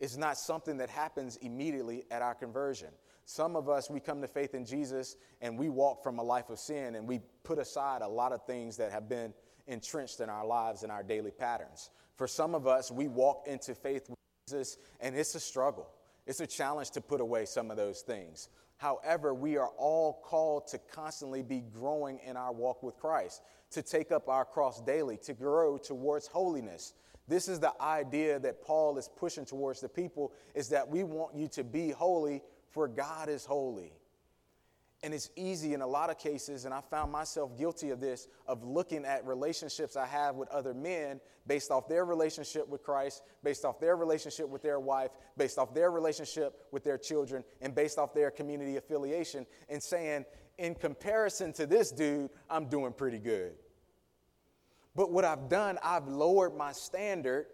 [0.00, 2.88] It's not something that happens immediately at our conversion.
[3.26, 6.48] Some of us, we come to faith in Jesus and we walk from a life
[6.48, 9.34] of sin and we put aside a lot of things that have been
[9.66, 11.90] entrenched in our lives and our daily patterns.
[12.16, 14.18] For some of us, we walk into faith with
[14.48, 15.90] Jesus and it's a struggle.
[16.26, 18.48] It's a challenge to put away some of those things.
[18.76, 23.42] However, we are all called to constantly be growing in our walk with Christ,
[23.72, 26.94] to take up our cross daily, to grow towards holiness.
[27.28, 31.36] This is the idea that Paul is pushing towards the people is that we want
[31.36, 33.92] you to be holy for God is holy.
[35.02, 38.28] And it's easy in a lot of cases, and I found myself guilty of this,
[38.46, 43.22] of looking at relationships I have with other men based off their relationship with Christ,
[43.42, 47.74] based off their relationship with their wife, based off their relationship with their children, and
[47.74, 50.26] based off their community affiliation, and saying,
[50.58, 53.54] in comparison to this dude, I'm doing pretty good.
[54.94, 57.46] But what I've done, I've lowered my standard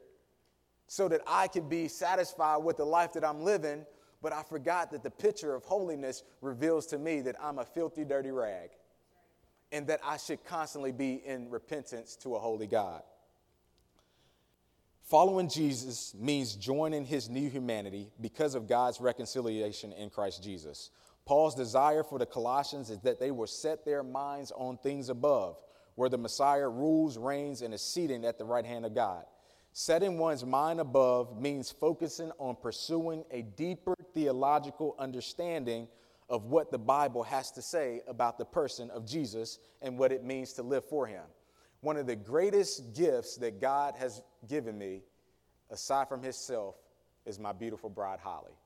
[0.88, 3.86] so that I can be satisfied with the life that I'm living
[4.22, 8.04] but I forgot that the picture of holiness reveals to me that I'm a filthy,
[8.04, 8.70] dirty rag
[9.72, 13.02] and that I should constantly be in repentance to a holy God.
[15.02, 20.90] Following Jesus means joining his new humanity because of God's reconciliation in Christ Jesus.
[21.24, 25.62] Paul's desire for the Colossians is that they will set their minds on things above,
[25.94, 29.24] where the Messiah rules, reigns, and is seated at the right hand of God.
[29.78, 35.86] Setting one's mind above means focusing on pursuing a deeper theological understanding
[36.30, 40.24] of what the Bible has to say about the person of Jesus and what it
[40.24, 41.24] means to live for him.
[41.82, 45.02] One of the greatest gifts that God has given me,
[45.68, 46.76] aside from Himself,
[47.26, 48.56] is my beautiful bride, Holly.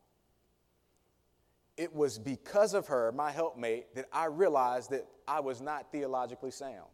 [1.76, 6.52] It was because of her, my helpmate, that I realized that I was not theologically
[6.52, 6.86] sound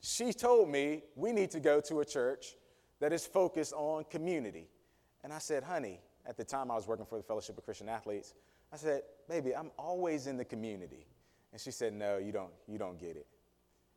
[0.00, 2.56] she told me we need to go to a church
[3.00, 4.68] that is focused on community.
[5.24, 7.88] And I said, honey, at the time I was working for the Fellowship of Christian
[7.88, 8.34] Athletes,
[8.72, 11.06] I said, baby, I'm always in the community.
[11.52, 13.26] And she said, no, you don't, you don't get it.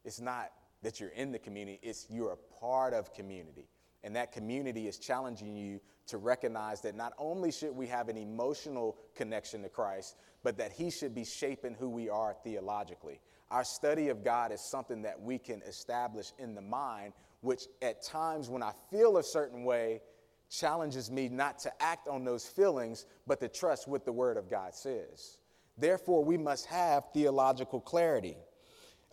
[0.05, 3.67] It's not that you're in the community, it's you're a part of community.
[4.03, 8.17] And that community is challenging you to recognize that not only should we have an
[8.17, 13.21] emotional connection to Christ, but that He should be shaping who we are theologically.
[13.51, 18.01] Our study of God is something that we can establish in the mind, which at
[18.01, 20.01] times when I feel a certain way,
[20.49, 24.49] challenges me not to act on those feelings, but to trust what the Word of
[24.49, 25.37] God says.
[25.77, 28.37] Therefore, we must have theological clarity.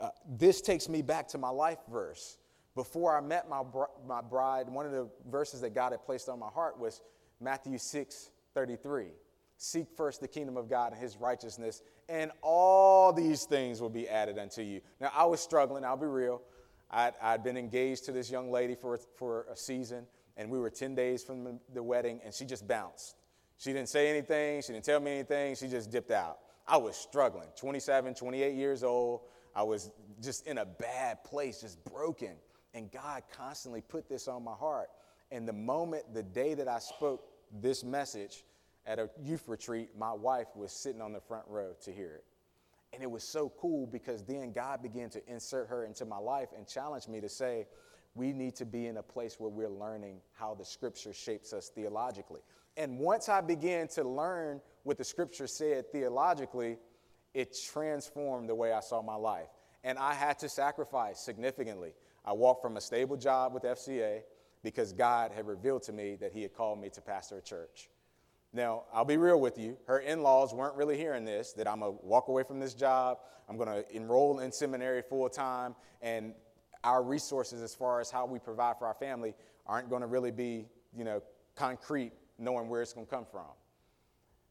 [0.01, 2.39] Uh, this takes me back to my life verse.
[2.75, 6.29] Before I met my, br- my bride, one of the verses that God had placed
[6.29, 7.03] on my heart was
[7.41, 9.07] Matthew 6 33.
[9.61, 14.09] Seek first the kingdom of God and his righteousness, and all these things will be
[14.09, 14.81] added unto you.
[15.01, 16.41] Now, I was struggling, I'll be real.
[16.93, 20.07] I'd, I'd been engaged to this young lady for, for a season,
[20.37, 23.17] and we were 10 days from the, the wedding, and she just bounced.
[23.57, 26.39] She didn't say anything, she didn't tell me anything, she just dipped out.
[26.69, 29.23] I was struggling, 27, 28 years old.
[29.57, 29.91] I was
[30.23, 32.37] just in a bad place, just broken.
[32.75, 34.89] And God constantly put this on my heart.
[35.33, 37.25] And the moment, the day that I spoke
[37.61, 38.45] this message,
[38.89, 42.25] at a youth retreat, my wife was sitting on the front row to hear it.
[42.95, 46.49] And it was so cool because then God began to insert her into my life
[46.57, 47.67] and challenge me to say,
[48.15, 51.71] we need to be in a place where we're learning how the scripture shapes us
[51.75, 52.41] theologically.
[52.79, 56.79] And once I began to learn what the scripture said theologically,
[57.35, 59.49] it transformed the way I saw my life.
[59.85, 61.93] And I had to sacrifice significantly.
[62.25, 64.23] I walked from a stable job with FCA
[64.63, 67.91] because God had revealed to me that He had called me to pastor a church.
[68.53, 69.77] Now, I'll be real with you.
[69.87, 72.75] Her in laws weren't really hearing this that I'm going to walk away from this
[72.75, 73.19] job,
[73.49, 76.35] I'm going to enroll in seminary full time, and
[76.85, 79.35] our resources as far as how we provide for our family
[79.67, 81.23] aren't going to really be, you know,
[81.57, 83.47] concrete, knowing where it's going to come from.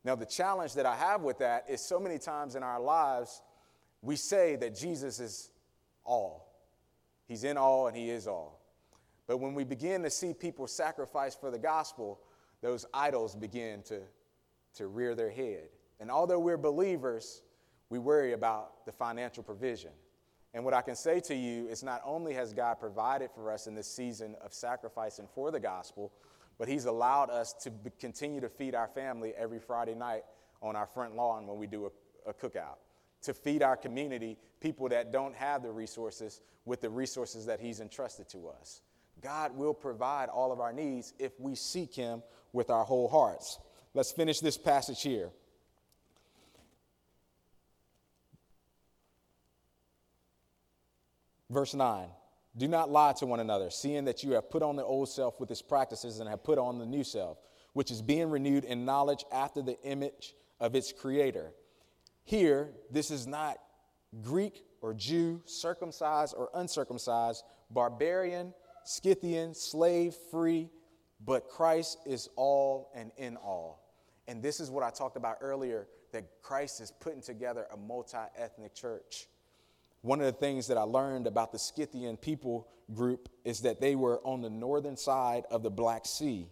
[0.03, 3.41] Now, the challenge that I have with that is so many times in our lives,
[4.01, 5.49] we say that Jesus is
[6.05, 6.53] all.
[7.27, 8.61] He's in all and He is all.
[9.27, 12.21] But when we begin to see people sacrifice for the gospel,
[12.61, 14.01] those idols begin to,
[14.75, 15.69] to rear their head.
[15.99, 17.41] And although we're believers,
[17.89, 19.91] we worry about the financial provision.
[20.53, 23.67] And what I can say to you is not only has God provided for us
[23.67, 26.11] in this season of sacrificing for the gospel,
[26.57, 30.23] but He's allowed us to continue to feed our family every Friday night
[30.61, 32.77] on our front lawn when we do a, a cookout,
[33.21, 37.79] to feed our community, people that don't have the resources, with the resources that He's
[37.79, 38.81] entrusted to us.
[39.21, 42.23] God will provide all of our needs if we seek Him
[42.57, 43.59] with our whole hearts.
[43.93, 45.29] Let's finish this passage here.
[51.49, 52.09] Verse 9
[52.57, 55.39] Do not lie to one another, seeing that you have put on the old self
[55.39, 57.37] with its practices and have put on the new self,
[57.71, 61.51] which is being renewed in knowledge after the image of its creator.
[62.25, 63.57] Here, this is not
[64.21, 68.53] Greek or Jew, circumcised or uncircumcised, barbarian,
[68.83, 70.69] Scythian, slave, free,
[71.25, 73.83] but Christ is all and in all.
[74.27, 78.17] And this is what I talked about earlier that Christ is putting together a multi
[78.37, 79.27] ethnic church.
[80.01, 83.95] One of the things that I learned about the Scythian people group is that they
[83.95, 86.49] were on the northern side of the Black Sea.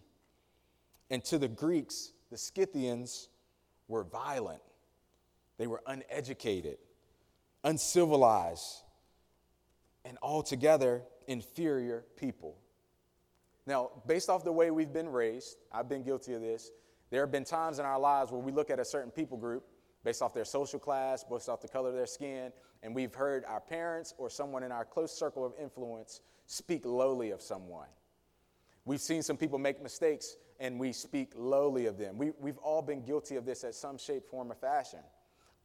[1.10, 3.28] And to the Greeks, the Scythians
[3.88, 4.62] were violent,
[5.58, 6.78] they were uneducated,
[7.64, 8.82] uncivilized,
[10.04, 12.58] and altogether inferior people.
[13.66, 16.70] Now, based off the way we've been raised, I've been guilty of this.
[17.10, 19.64] There have been times in our lives where we look at a certain people group
[20.04, 22.52] based off their social class, based off the color of their skin,
[22.82, 27.30] and we've heard our parents or someone in our close circle of influence speak lowly
[27.30, 27.88] of someone.
[28.84, 32.16] We've seen some people make mistakes and we speak lowly of them.
[32.18, 35.00] We, we've all been guilty of this at some shape, form, or fashion.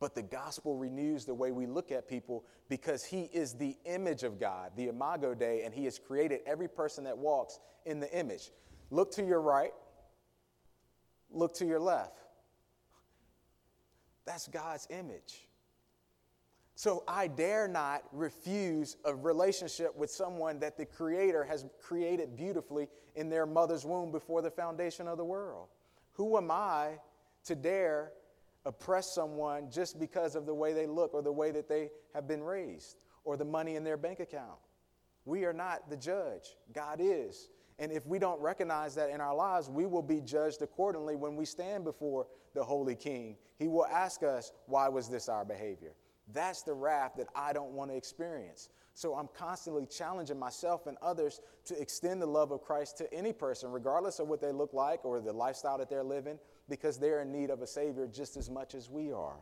[0.02, 4.24] But the gospel renews the way we look at people because he is the image
[4.24, 8.12] of God, the imago Dei, and he has created every person that walks in the
[8.18, 8.50] image.
[8.90, 9.74] Look to your right,
[11.30, 12.18] look to your left.
[14.26, 15.48] That's God's image.
[16.74, 22.88] So I dare not refuse a relationship with someone that the Creator has created beautifully
[23.14, 25.68] in their mother's womb before the foundation of the world.
[26.14, 26.94] Who am I
[27.46, 28.14] to dare
[28.66, 32.28] oppress someone just because of the way they look or the way that they have
[32.28, 34.60] been raised or the money in their bank account?
[35.26, 37.50] We are not the judge, God is.
[37.80, 41.36] And if we don't recognize that in our lives, we will be judged accordingly when
[41.36, 43.38] we stand before the Holy King.
[43.58, 45.94] He will ask us, Why was this our behavior?
[46.34, 48.70] That's the wrath that I don't want to experience.
[48.94, 53.34] So I'm constantly challenging myself and others to extend the love of Christ to any
[53.34, 56.38] person, regardless of what they look like or the lifestyle that they're living,
[56.70, 59.36] because they're in need of a Savior just as much as we are.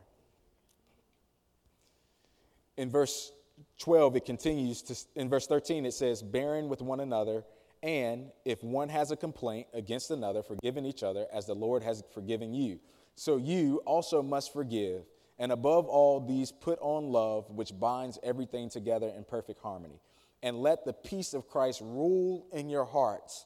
[2.77, 3.31] In verse
[3.79, 7.43] 12, it continues to, in verse 13, it says, bearing with one another,
[7.83, 12.03] and if one has a complaint against another, forgiving each other as the Lord has
[12.13, 12.79] forgiven you.
[13.15, 15.03] So you also must forgive.
[15.39, 20.01] And above all these, put on love, which binds everything together in perfect harmony.
[20.41, 23.45] And let the peace of Christ rule in your hearts,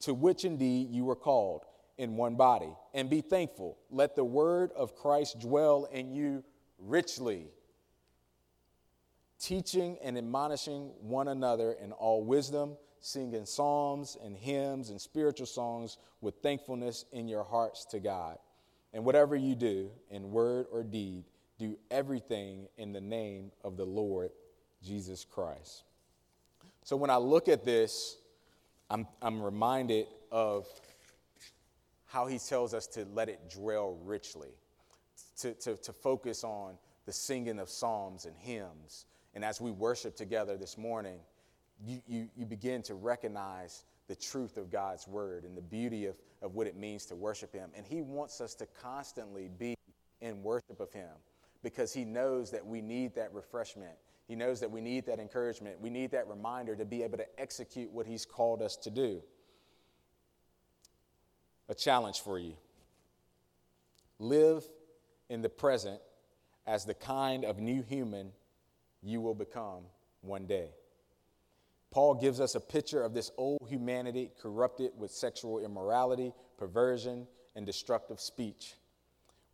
[0.00, 1.64] to which indeed you were called
[1.98, 2.72] in one body.
[2.94, 3.78] And be thankful.
[3.90, 6.44] Let the word of Christ dwell in you
[6.78, 7.46] richly,
[9.38, 15.98] teaching and admonishing one another in all wisdom, singing psalms and hymns and spiritual songs
[16.20, 18.38] with thankfulness in your hearts to God.
[18.92, 21.24] And whatever you do, in word or deed,
[21.58, 24.30] do everything in the name of the Lord
[24.84, 25.84] Jesus Christ.
[26.84, 28.18] So when I look at this,
[28.90, 30.66] I'm, I'm reminded of
[32.12, 34.50] how he tells us to let it dwell richly,
[35.38, 36.74] to, to, to focus on
[37.06, 39.06] the singing of psalms and hymns.
[39.34, 41.20] And as we worship together this morning,
[41.82, 46.16] you, you, you begin to recognize the truth of God's word and the beauty of,
[46.42, 47.70] of what it means to worship Him.
[47.74, 49.74] And He wants us to constantly be
[50.20, 51.10] in worship of Him
[51.62, 53.96] because He knows that we need that refreshment.
[54.28, 55.80] He knows that we need that encouragement.
[55.80, 59.22] We need that reminder to be able to execute what He's called us to do.
[61.72, 62.52] A challenge for you
[64.18, 64.62] live
[65.30, 66.02] in the present
[66.66, 68.32] as the kind of new human
[69.02, 69.84] you will become
[70.20, 70.68] one day.
[71.90, 77.64] Paul gives us a picture of this old humanity corrupted with sexual immorality, perversion, and
[77.64, 78.74] destructive speech.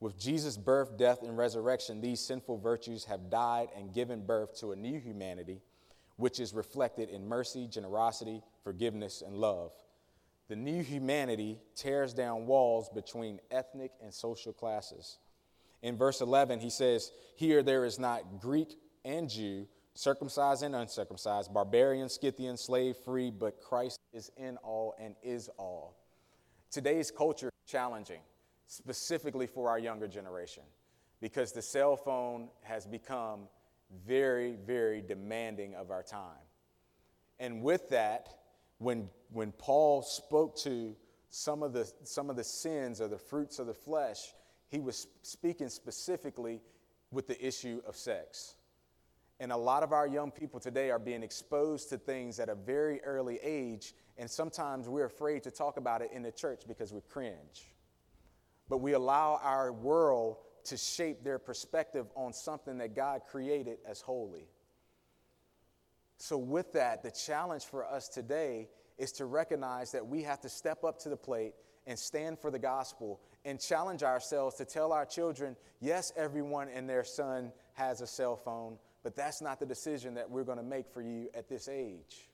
[0.01, 4.73] With Jesus' birth, death, and resurrection, these sinful virtues have died and given birth to
[4.73, 5.63] a new humanity,
[6.17, 9.71] which is reflected in mercy, generosity, forgiveness, and love.
[10.49, 15.19] The new humanity tears down walls between ethnic and social classes.
[15.83, 18.75] In verse 11, he says, Here there is not Greek
[19.05, 25.17] and Jew circumcised and uncircumcised, barbarian, Scythian, slave, free, but Christ is in all and
[25.23, 25.97] is all.
[26.71, 28.21] Today's culture is challenging,
[28.69, 30.63] specifically for our younger generation,
[31.21, 33.49] because the cell phone has become
[34.07, 36.47] very, very demanding of our time.
[37.41, 38.38] And with that,
[38.79, 40.97] when, when Paul spoke to
[41.31, 44.33] some of, the, some of the sins or the fruits of the flesh,
[44.69, 46.61] he was speaking specifically
[47.11, 48.55] with the issue of sex.
[49.41, 52.55] And a lot of our young people today are being exposed to things at a
[52.55, 56.93] very early age, and sometimes we're afraid to talk about it in the church because
[56.93, 57.73] we cringe.
[58.69, 64.01] But we allow our world to shape their perspective on something that God created as
[64.01, 64.49] holy.
[66.19, 70.49] So, with that, the challenge for us today is to recognize that we have to
[70.49, 71.55] step up to the plate
[71.87, 76.89] and stand for the gospel and challenge ourselves to tell our children yes, everyone and
[76.89, 80.65] their son has a cell phone, but that's not the decision that we're going to
[80.65, 82.29] make for you at this age.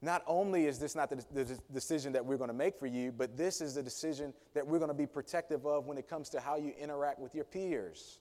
[0.00, 3.12] Not only is this not the, the decision that we're going to make for you,
[3.12, 6.30] but this is the decision that we're going to be protective of when it comes
[6.30, 8.18] to how you interact with your peers.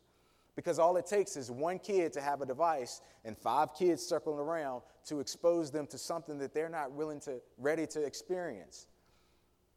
[0.55, 4.39] Because all it takes is one kid to have a device and five kids circling
[4.39, 8.87] around to expose them to something that they're not willing to, ready to experience.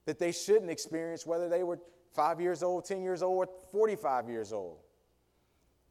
[0.07, 1.79] That they shouldn't experience, whether they were
[2.13, 4.79] five years old, 10 years old, or 45 years old.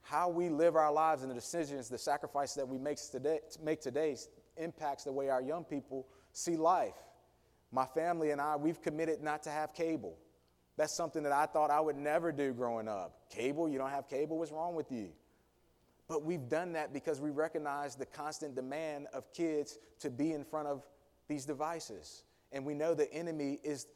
[0.01, 3.79] How we live our lives and the decisions, the sacrifices that we make today, make
[3.79, 4.17] today
[4.57, 6.95] impacts the way our young people see life.
[7.71, 10.17] My family and I, we've committed not to have cable.
[10.77, 13.29] That's something that I thought I would never do growing up.
[13.29, 15.09] Cable, you don't have cable, what's wrong with you?
[16.07, 20.43] But we've done that because we recognize the constant demand of kids to be in
[20.43, 20.85] front of
[21.27, 22.23] these devices.
[22.51, 23.87] And we know the enemy is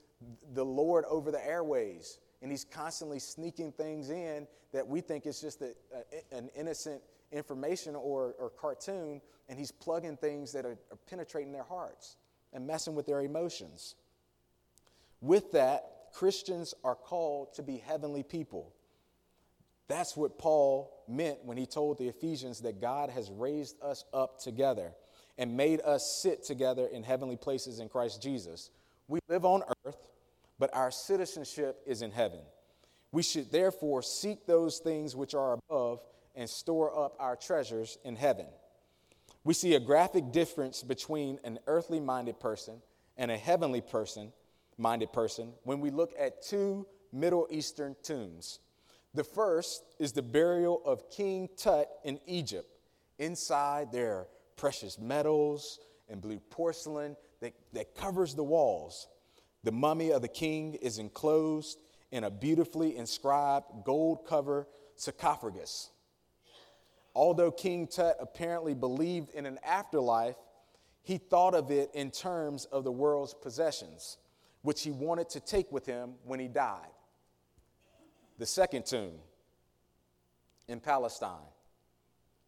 [0.53, 2.19] the Lord over the airways.
[2.41, 7.01] And he's constantly sneaking things in that we think is just a, a, an innocent
[7.31, 9.21] information or, or cartoon.
[9.49, 12.15] And he's plugging things that are, are penetrating their hearts
[12.53, 13.95] and messing with their emotions.
[15.19, 18.73] With that, Christians are called to be heavenly people.
[19.87, 24.41] That's what Paul meant when he told the Ephesians that God has raised us up
[24.41, 24.93] together
[25.37, 28.71] and made us sit together in heavenly places in Christ Jesus.
[29.07, 30.07] We live on earth,
[30.57, 32.39] but our citizenship is in heaven.
[33.11, 36.03] We should therefore seek those things which are above
[36.33, 38.47] and store up our treasures in heaven.
[39.43, 42.81] We see a graphic difference between an earthly minded person
[43.17, 44.33] and a heavenly person
[44.77, 48.59] minded person when we look at two Middle Eastern tombs.
[49.13, 52.67] The first is the burial of King Tut in Egypt.
[53.17, 59.07] Inside, there are precious metals and blue porcelain that, that covers the walls.
[59.63, 61.79] The mummy of the king is enclosed
[62.11, 65.89] in a beautifully inscribed gold cover sarcophagus.
[67.15, 70.35] Although King Tut apparently believed in an afterlife,
[71.01, 74.17] he thought of it in terms of the world's possessions
[74.67, 76.91] which he wanted to take with him when he died.
[78.37, 79.13] The second tomb
[80.67, 81.47] in Palestine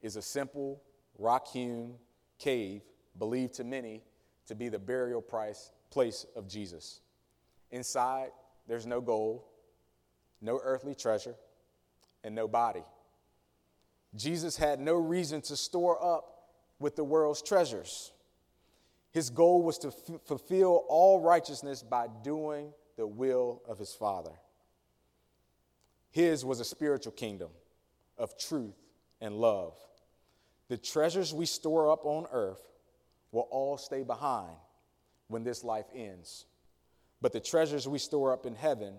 [0.01, 0.81] is a simple
[1.17, 1.93] rock hewn
[2.37, 2.81] cave
[3.17, 4.03] believed to many
[4.47, 6.99] to be the burial price, place of Jesus.
[7.71, 8.31] Inside,
[8.67, 9.43] there's no gold,
[10.41, 11.35] no earthly treasure,
[12.25, 12.83] and no body.
[14.13, 16.49] Jesus had no reason to store up
[16.79, 18.11] with the world's treasures.
[19.11, 24.33] His goal was to f- fulfill all righteousness by doing the will of his Father.
[26.11, 27.49] His was a spiritual kingdom
[28.17, 28.75] of truth
[29.21, 29.75] and love.
[30.67, 32.61] The treasures we store up on earth
[33.31, 34.55] will all stay behind
[35.27, 36.45] when this life ends.
[37.21, 38.95] But the treasures we store up in heaven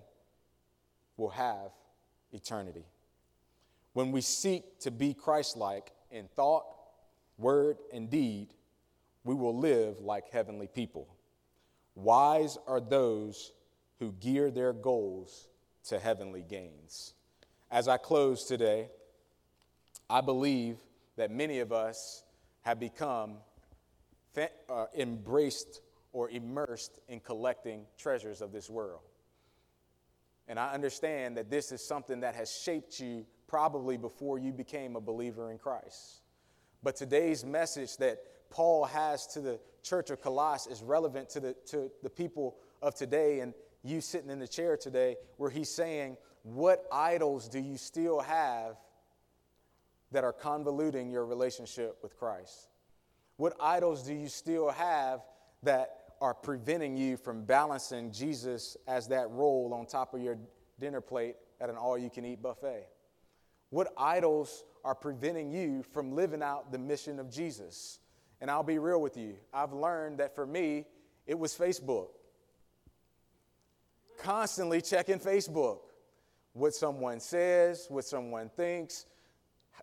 [1.17, 1.71] will have
[2.33, 2.85] eternity.
[3.93, 6.65] When we seek to be Christ like in thought,
[7.39, 8.55] word, and deed,
[9.25, 11.09] we will live like heavenly people.
[11.95, 13.53] Wise are those
[13.99, 15.49] who gear their goals
[15.89, 17.15] to heavenly gains.
[17.71, 18.89] As I close today,
[20.09, 20.79] I believe
[21.17, 22.25] that many of us
[22.63, 23.37] have become
[24.37, 25.81] uh, embraced
[26.13, 29.03] or immersed in collecting treasures of this world.
[30.49, 34.97] And I understand that this is something that has shaped you probably before you became
[34.97, 36.23] a believer in Christ.
[36.83, 38.19] But today's message that
[38.51, 42.95] Paul has to the church of Colossus is relevant to the, to the people of
[42.95, 47.77] today and you sitting in the chair today, where he's saying, What idols do you
[47.77, 48.77] still have
[50.13, 52.69] that are convoluting your relationship with Christ?
[53.37, 55.21] What idols do you still have
[55.63, 60.37] that are preventing you from balancing Jesus as that role on top of your
[60.79, 62.87] dinner plate at an all you can eat buffet?
[63.71, 68.01] What idols are preventing you from living out the mission of Jesus?
[68.41, 69.35] And I'll be real with you.
[69.53, 70.87] I've learned that for me,
[71.27, 72.09] it was Facebook.
[74.23, 75.81] Constantly checking Facebook.
[76.53, 79.07] What someone says, what someone thinks,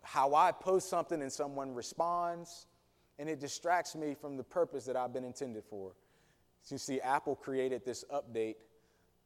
[0.02, 2.68] how I post something and someone responds,
[3.20, 5.94] and it distracts me from the purpose that I've been intended for.
[6.64, 8.56] So you see, Apple created this update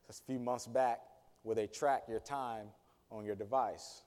[0.07, 0.99] a few months back
[1.43, 2.67] where they track your time
[3.11, 4.03] on your device.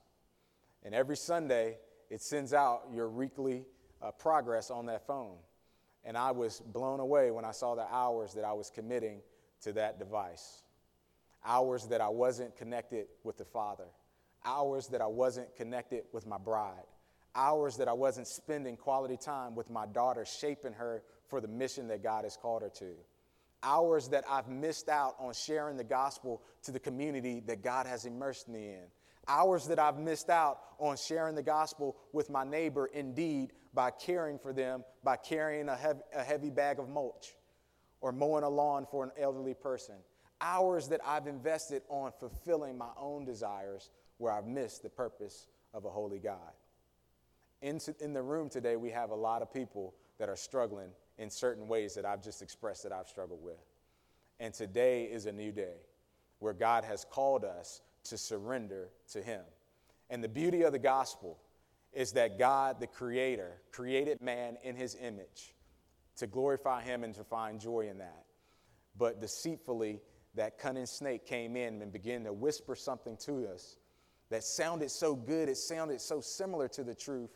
[0.83, 1.77] And every Sunday,
[2.09, 3.65] it sends out your weekly
[4.05, 5.37] uh, progress on that phone.
[6.03, 9.21] And I was blown away when I saw the hours that I was committing
[9.61, 10.63] to that device.
[11.43, 13.87] Hours that I wasn't connected with the Father.
[14.45, 16.85] Hours that I wasn't connected with my bride.
[17.35, 21.87] hours that I wasn't spending quality time with my daughter, shaping her for the mission
[21.89, 22.93] that God has called her to.
[23.61, 28.05] Hours that I've missed out on sharing the gospel to the community that God has
[28.05, 28.85] immersed me in.
[29.27, 34.37] Hours that I've missed out on sharing the gospel with my neighbor, indeed, by caring
[34.37, 37.35] for them, by carrying a heavy, a heavy bag of mulch
[38.01, 39.95] or mowing a lawn for an elderly person.
[40.41, 45.85] Hours that I've invested on fulfilling my own desires where I've missed the purpose of
[45.85, 46.53] a holy God.
[47.61, 51.29] In, in the room today, we have a lot of people that are struggling in
[51.29, 53.63] certain ways that I've just expressed that I've struggled with.
[54.39, 55.77] And today is a new day
[56.39, 59.41] where God has called us to surrender to Him.
[60.09, 61.39] And the beauty of the gospel
[61.93, 65.55] is that God, the Creator, created man in His image
[66.17, 68.25] to glorify Him and to find joy in that.
[68.97, 70.01] But deceitfully,
[70.35, 73.77] that cunning snake came in and began to whisper something to us
[74.29, 77.31] that sounded so good, it sounded so similar to the truth,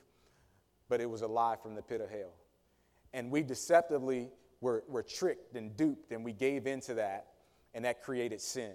[0.87, 2.33] but it was a lie from the pit of hell.
[3.13, 4.29] And we deceptively
[4.61, 7.27] were, were tricked and duped, and we gave into that,
[7.73, 8.73] and that created sin.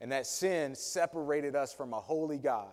[0.00, 2.72] And that sin separated us from a holy God.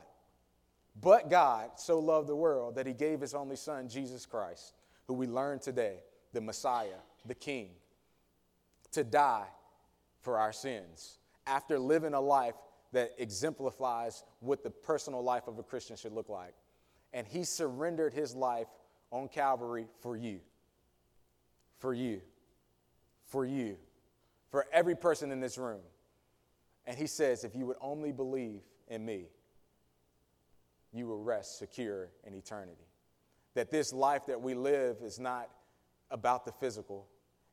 [0.99, 4.74] But God so loved the world that he gave his only son, Jesus Christ,
[5.07, 5.99] who we learn today,
[6.34, 7.69] the Messiah, the King,
[8.91, 9.47] to die
[10.22, 11.17] for our sins
[11.47, 12.55] after living a life
[12.91, 16.53] that exemplifies what the personal life of a Christian should look like.
[17.13, 18.67] And he surrendered his life
[19.11, 20.39] on Calvary for you.
[21.80, 22.22] For you.
[23.28, 23.78] For you.
[24.49, 25.82] For every person in this room.
[26.86, 29.26] And he says, if you would only believe in me,
[30.94, 32.88] you will rest secure in eternity.
[33.54, 35.50] That this life that we live is not
[36.10, 37.08] about the physical,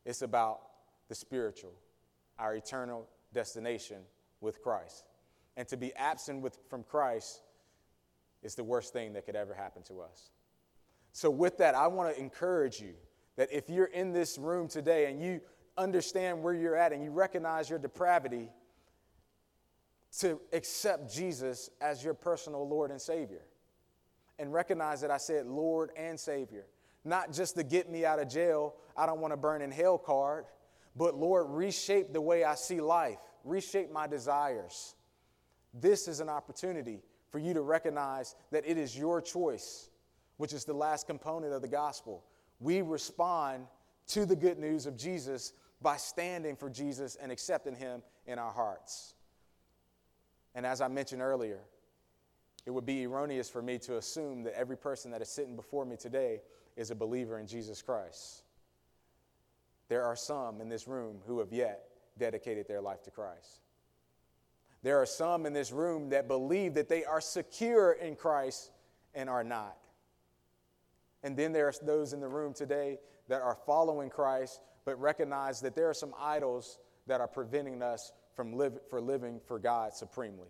[0.05, 0.61] it's about
[1.09, 1.75] the spiritual,
[2.39, 3.99] our eternal destination
[4.41, 5.05] with Christ.
[5.57, 7.43] And to be absent with, from Christ
[8.43, 10.31] is the worst thing that could ever happen to us.
[11.13, 12.95] So, with that, I want to encourage you
[13.37, 15.41] that if you're in this room today and you
[15.77, 18.51] understand where you're at and you recognize your depravity,
[20.21, 23.43] to accept Jesus as your personal Lord and Savior.
[24.39, 26.67] And recognize that I said Lord and Savior.
[27.05, 29.99] Not just to get me out of jail, I don't want to burn in hell
[29.99, 30.45] card,
[30.97, 34.95] but Lord, reshape the way I see life, reshape my desires.
[35.75, 39.91] This is an opportunity for you to recognize that it is your choice,
[40.39, 42.25] which is the last component of the gospel.
[42.61, 43.67] We respond
[44.09, 48.53] to the good news of Jesus by standing for Jesus and accepting Him in our
[48.53, 49.15] hearts.
[50.59, 51.61] And as I mentioned earlier,
[52.67, 55.85] it would be erroneous for me to assume that every person that is sitting before
[55.85, 56.41] me today
[56.77, 58.43] is a believer in Jesus Christ.
[59.89, 61.85] There are some in this room who have yet
[62.19, 63.61] dedicated their life to Christ.
[64.83, 68.73] There are some in this room that believe that they are secure in Christ
[69.15, 69.79] and are not.
[71.23, 72.99] And then there are those in the room today
[73.29, 78.13] that are following Christ but recognize that there are some idols that are preventing us
[78.39, 80.47] from live, for living for God supremely.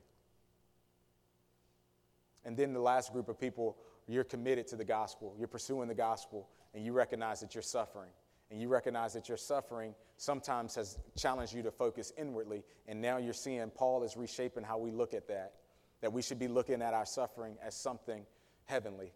[2.45, 5.95] And then the last group of people, you're committed to the gospel, you're pursuing the
[5.95, 8.11] gospel, and you recognize that you're suffering.
[8.51, 12.63] And you recognize that your suffering sometimes has challenged you to focus inwardly.
[12.87, 15.55] And now you're seeing Paul is reshaping how we look at that,
[16.03, 18.27] that we should be looking at our suffering as something
[18.67, 19.15] heavenly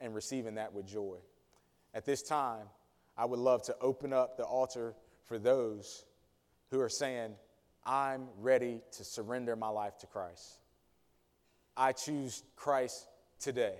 [0.00, 1.18] and receiving that with joy.
[1.94, 2.66] At this time,
[3.16, 6.04] I would love to open up the altar for those
[6.72, 7.36] who are saying,
[7.86, 10.58] I'm ready to surrender my life to Christ.
[11.76, 13.06] I choose Christ
[13.40, 13.74] today.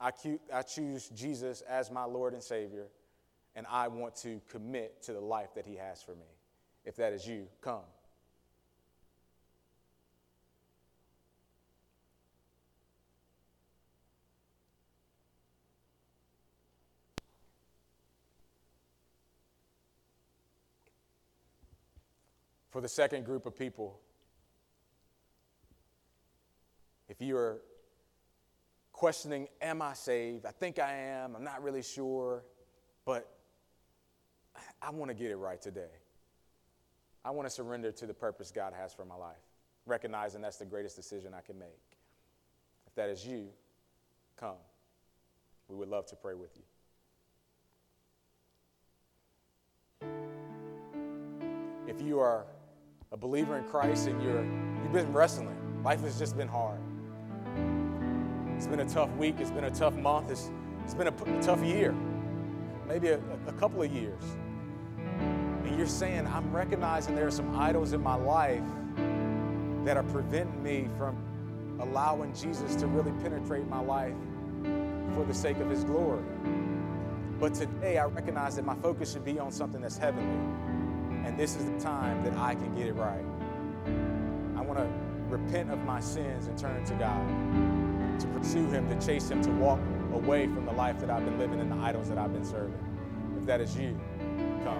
[0.00, 0.10] I,
[0.52, 2.88] I choose Jesus as my Lord and Savior,
[3.54, 6.26] and I want to commit to the life that He has for me.
[6.84, 7.80] If that is you, come.
[22.76, 23.98] For the second group of people,
[27.08, 27.62] if you are
[28.92, 30.44] questioning, Am I saved?
[30.44, 31.34] I think I am.
[31.34, 32.44] I'm not really sure,
[33.06, 33.34] but
[34.82, 35.88] I want to get it right today.
[37.24, 39.40] I want to surrender to the purpose God has for my life,
[39.86, 41.96] recognizing that's the greatest decision I can make.
[42.86, 43.48] If that is you,
[44.38, 44.58] come.
[45.68, 46.62] We would love to pray with you.
[51.88, 52.44] If you are
[53.12, 54.44] a believer in Christ and you're,
[54.82, 55.56] you've been wrestling.
[55.84, 56.80] Life has just been hard.
[58.56, 59.36] It's been a tough week.
[59.38, 60.30] It's been a tough month.
[60.30, 60.50] It's,
[60.84, 61.94] it's been a, a tough year,
[62.88, 64.22] maybe a, a couple of years.
[65.08, 68.64] And you're saying, I'm recognizing there are some idols in my life
[69.84, 71.16] that are preventing me from
[71.80, 74.14] allowing Jesus to really penetrate my life
[75.14, 76.24] for the sake of His glory.
[77.38, 80.75] But today, I recognize that my focus should be on something that's heavenly.
[81.26, 83.24] And this is the time that I can get it right.
[84.56, 84.88] I want to
[85.28, 89.50] repent of my sins and turn to God, to pursue Him, to chase Him, to
[89.50, 89.80] walk
[90.12, 92.78] away from the life that I've been living and the idols that I've been serving.
[93.36, 94.00] If that is you,
[94.62, 94.78] come.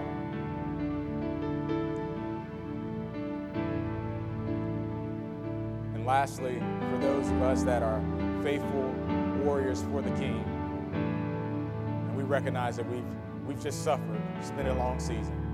[5.95, 6.59] And lastly,
[6.91, 8.01] for those of us that are
[8.41, 8.95] faithful
[9.43, 10.45] warriors for the King,
[10.93, 13.03] and we recognize that we've,
[13.45, 15.46] we've just suffered, it's been a long season,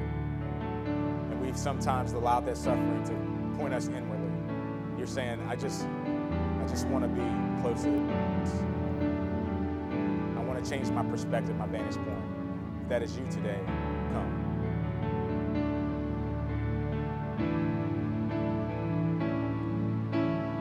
[1.54, 3.14] we've sometimes allowed that suffering to
[3.60, 4.32] point us inwardly.
[4.97, 7.22] You're saying, I just, I just want to be
[7.62, 7.89] closer
[10.36, 12.24] I want to change my perspective, my vantage point.
[12.82, 13.60] If that is you today,
[14.14, 14.39] come.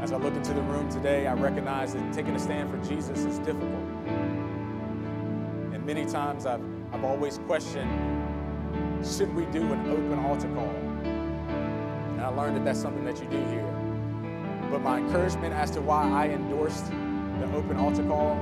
[0.02, 3.20] As I look into the room today, I recognize that taking a stand for Jesus
[3.20, 3.72] is difficult.
[5.72, 6.60] And many times I've,
[6.92, 7.90] I've always questioned
[9.04, 10.81] should we do an open altar call?
[12.22, 13.66] I learned that that's something that you do here.
[14.70, 18.38] But my encouragement as to why I endorsed the open altar call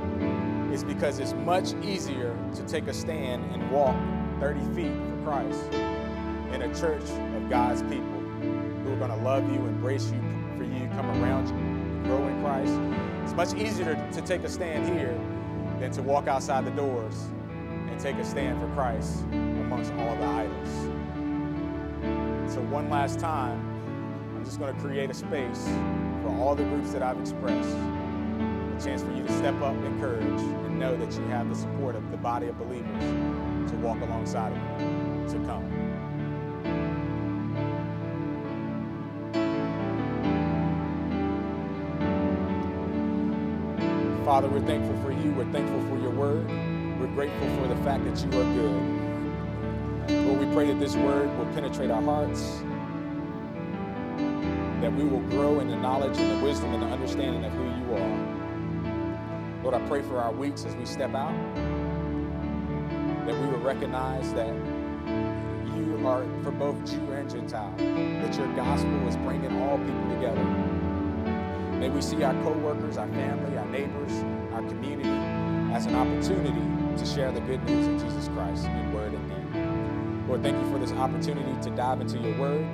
[0.73, 3.97] is because it's much easier to take a stand and walk
[4.39, 5.73] 30 feet for Christ
[6.53, 8.21] in a church of God's people
[8.85, 10.21] who are going to love you, embrace you,
[10.57, 12.73] for you, come around you, grow in Christ.
[13.25, 15.19] It's much easier to take a stand here
[15.79, 17.29] than to walk outside the doors
[17.89, 20.69] and take a stand for Christ amongst all the idols.
[22.53, 23.70] So, one last time,
[24.41, 25.67] I'm just going to create a space
[26.23, 30.01] for all the groups that I've expressed a chance for you to step up in
[30.01, 33.03] courage and know that you have the support of the body of believers
[33.71, 35.71] to walk alongside of you to come.
[44.25, 45.33] Father, we're thankful for you.
[45.33, 46.49] We're thankful for your word.
[46.99, 50.27] We're grateful for the fact that you are good.
[50.27, 52.63] Lord, we pray that this word will penetrate our hearts,
[54.81, 57.65] that we will grow in the knowledge and the wisdom and the understanding of who
[57.65, 59.63] you are.
[59.63, 61.35] Lord, I pray for our weeks as we step out,
[63.27, 64.55] that we will recognize that
[65.77, 70.45] you are for both Jew and Gentile, that your gospel is bringing all people together.
[71.79, 74.13] May we see our co-workers, our family, our neighbors,
[74.53, 75.09] our community
[75.75, 76.61] as an opportunity
[76.99, 80.29] to share the good news of Jesus Christ in word and deed.
[80.29, 82.67] Lord, thank you for this opportunity to dive into your word.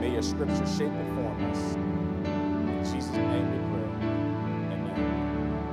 [0.00, 1.21] May your scripture shape and form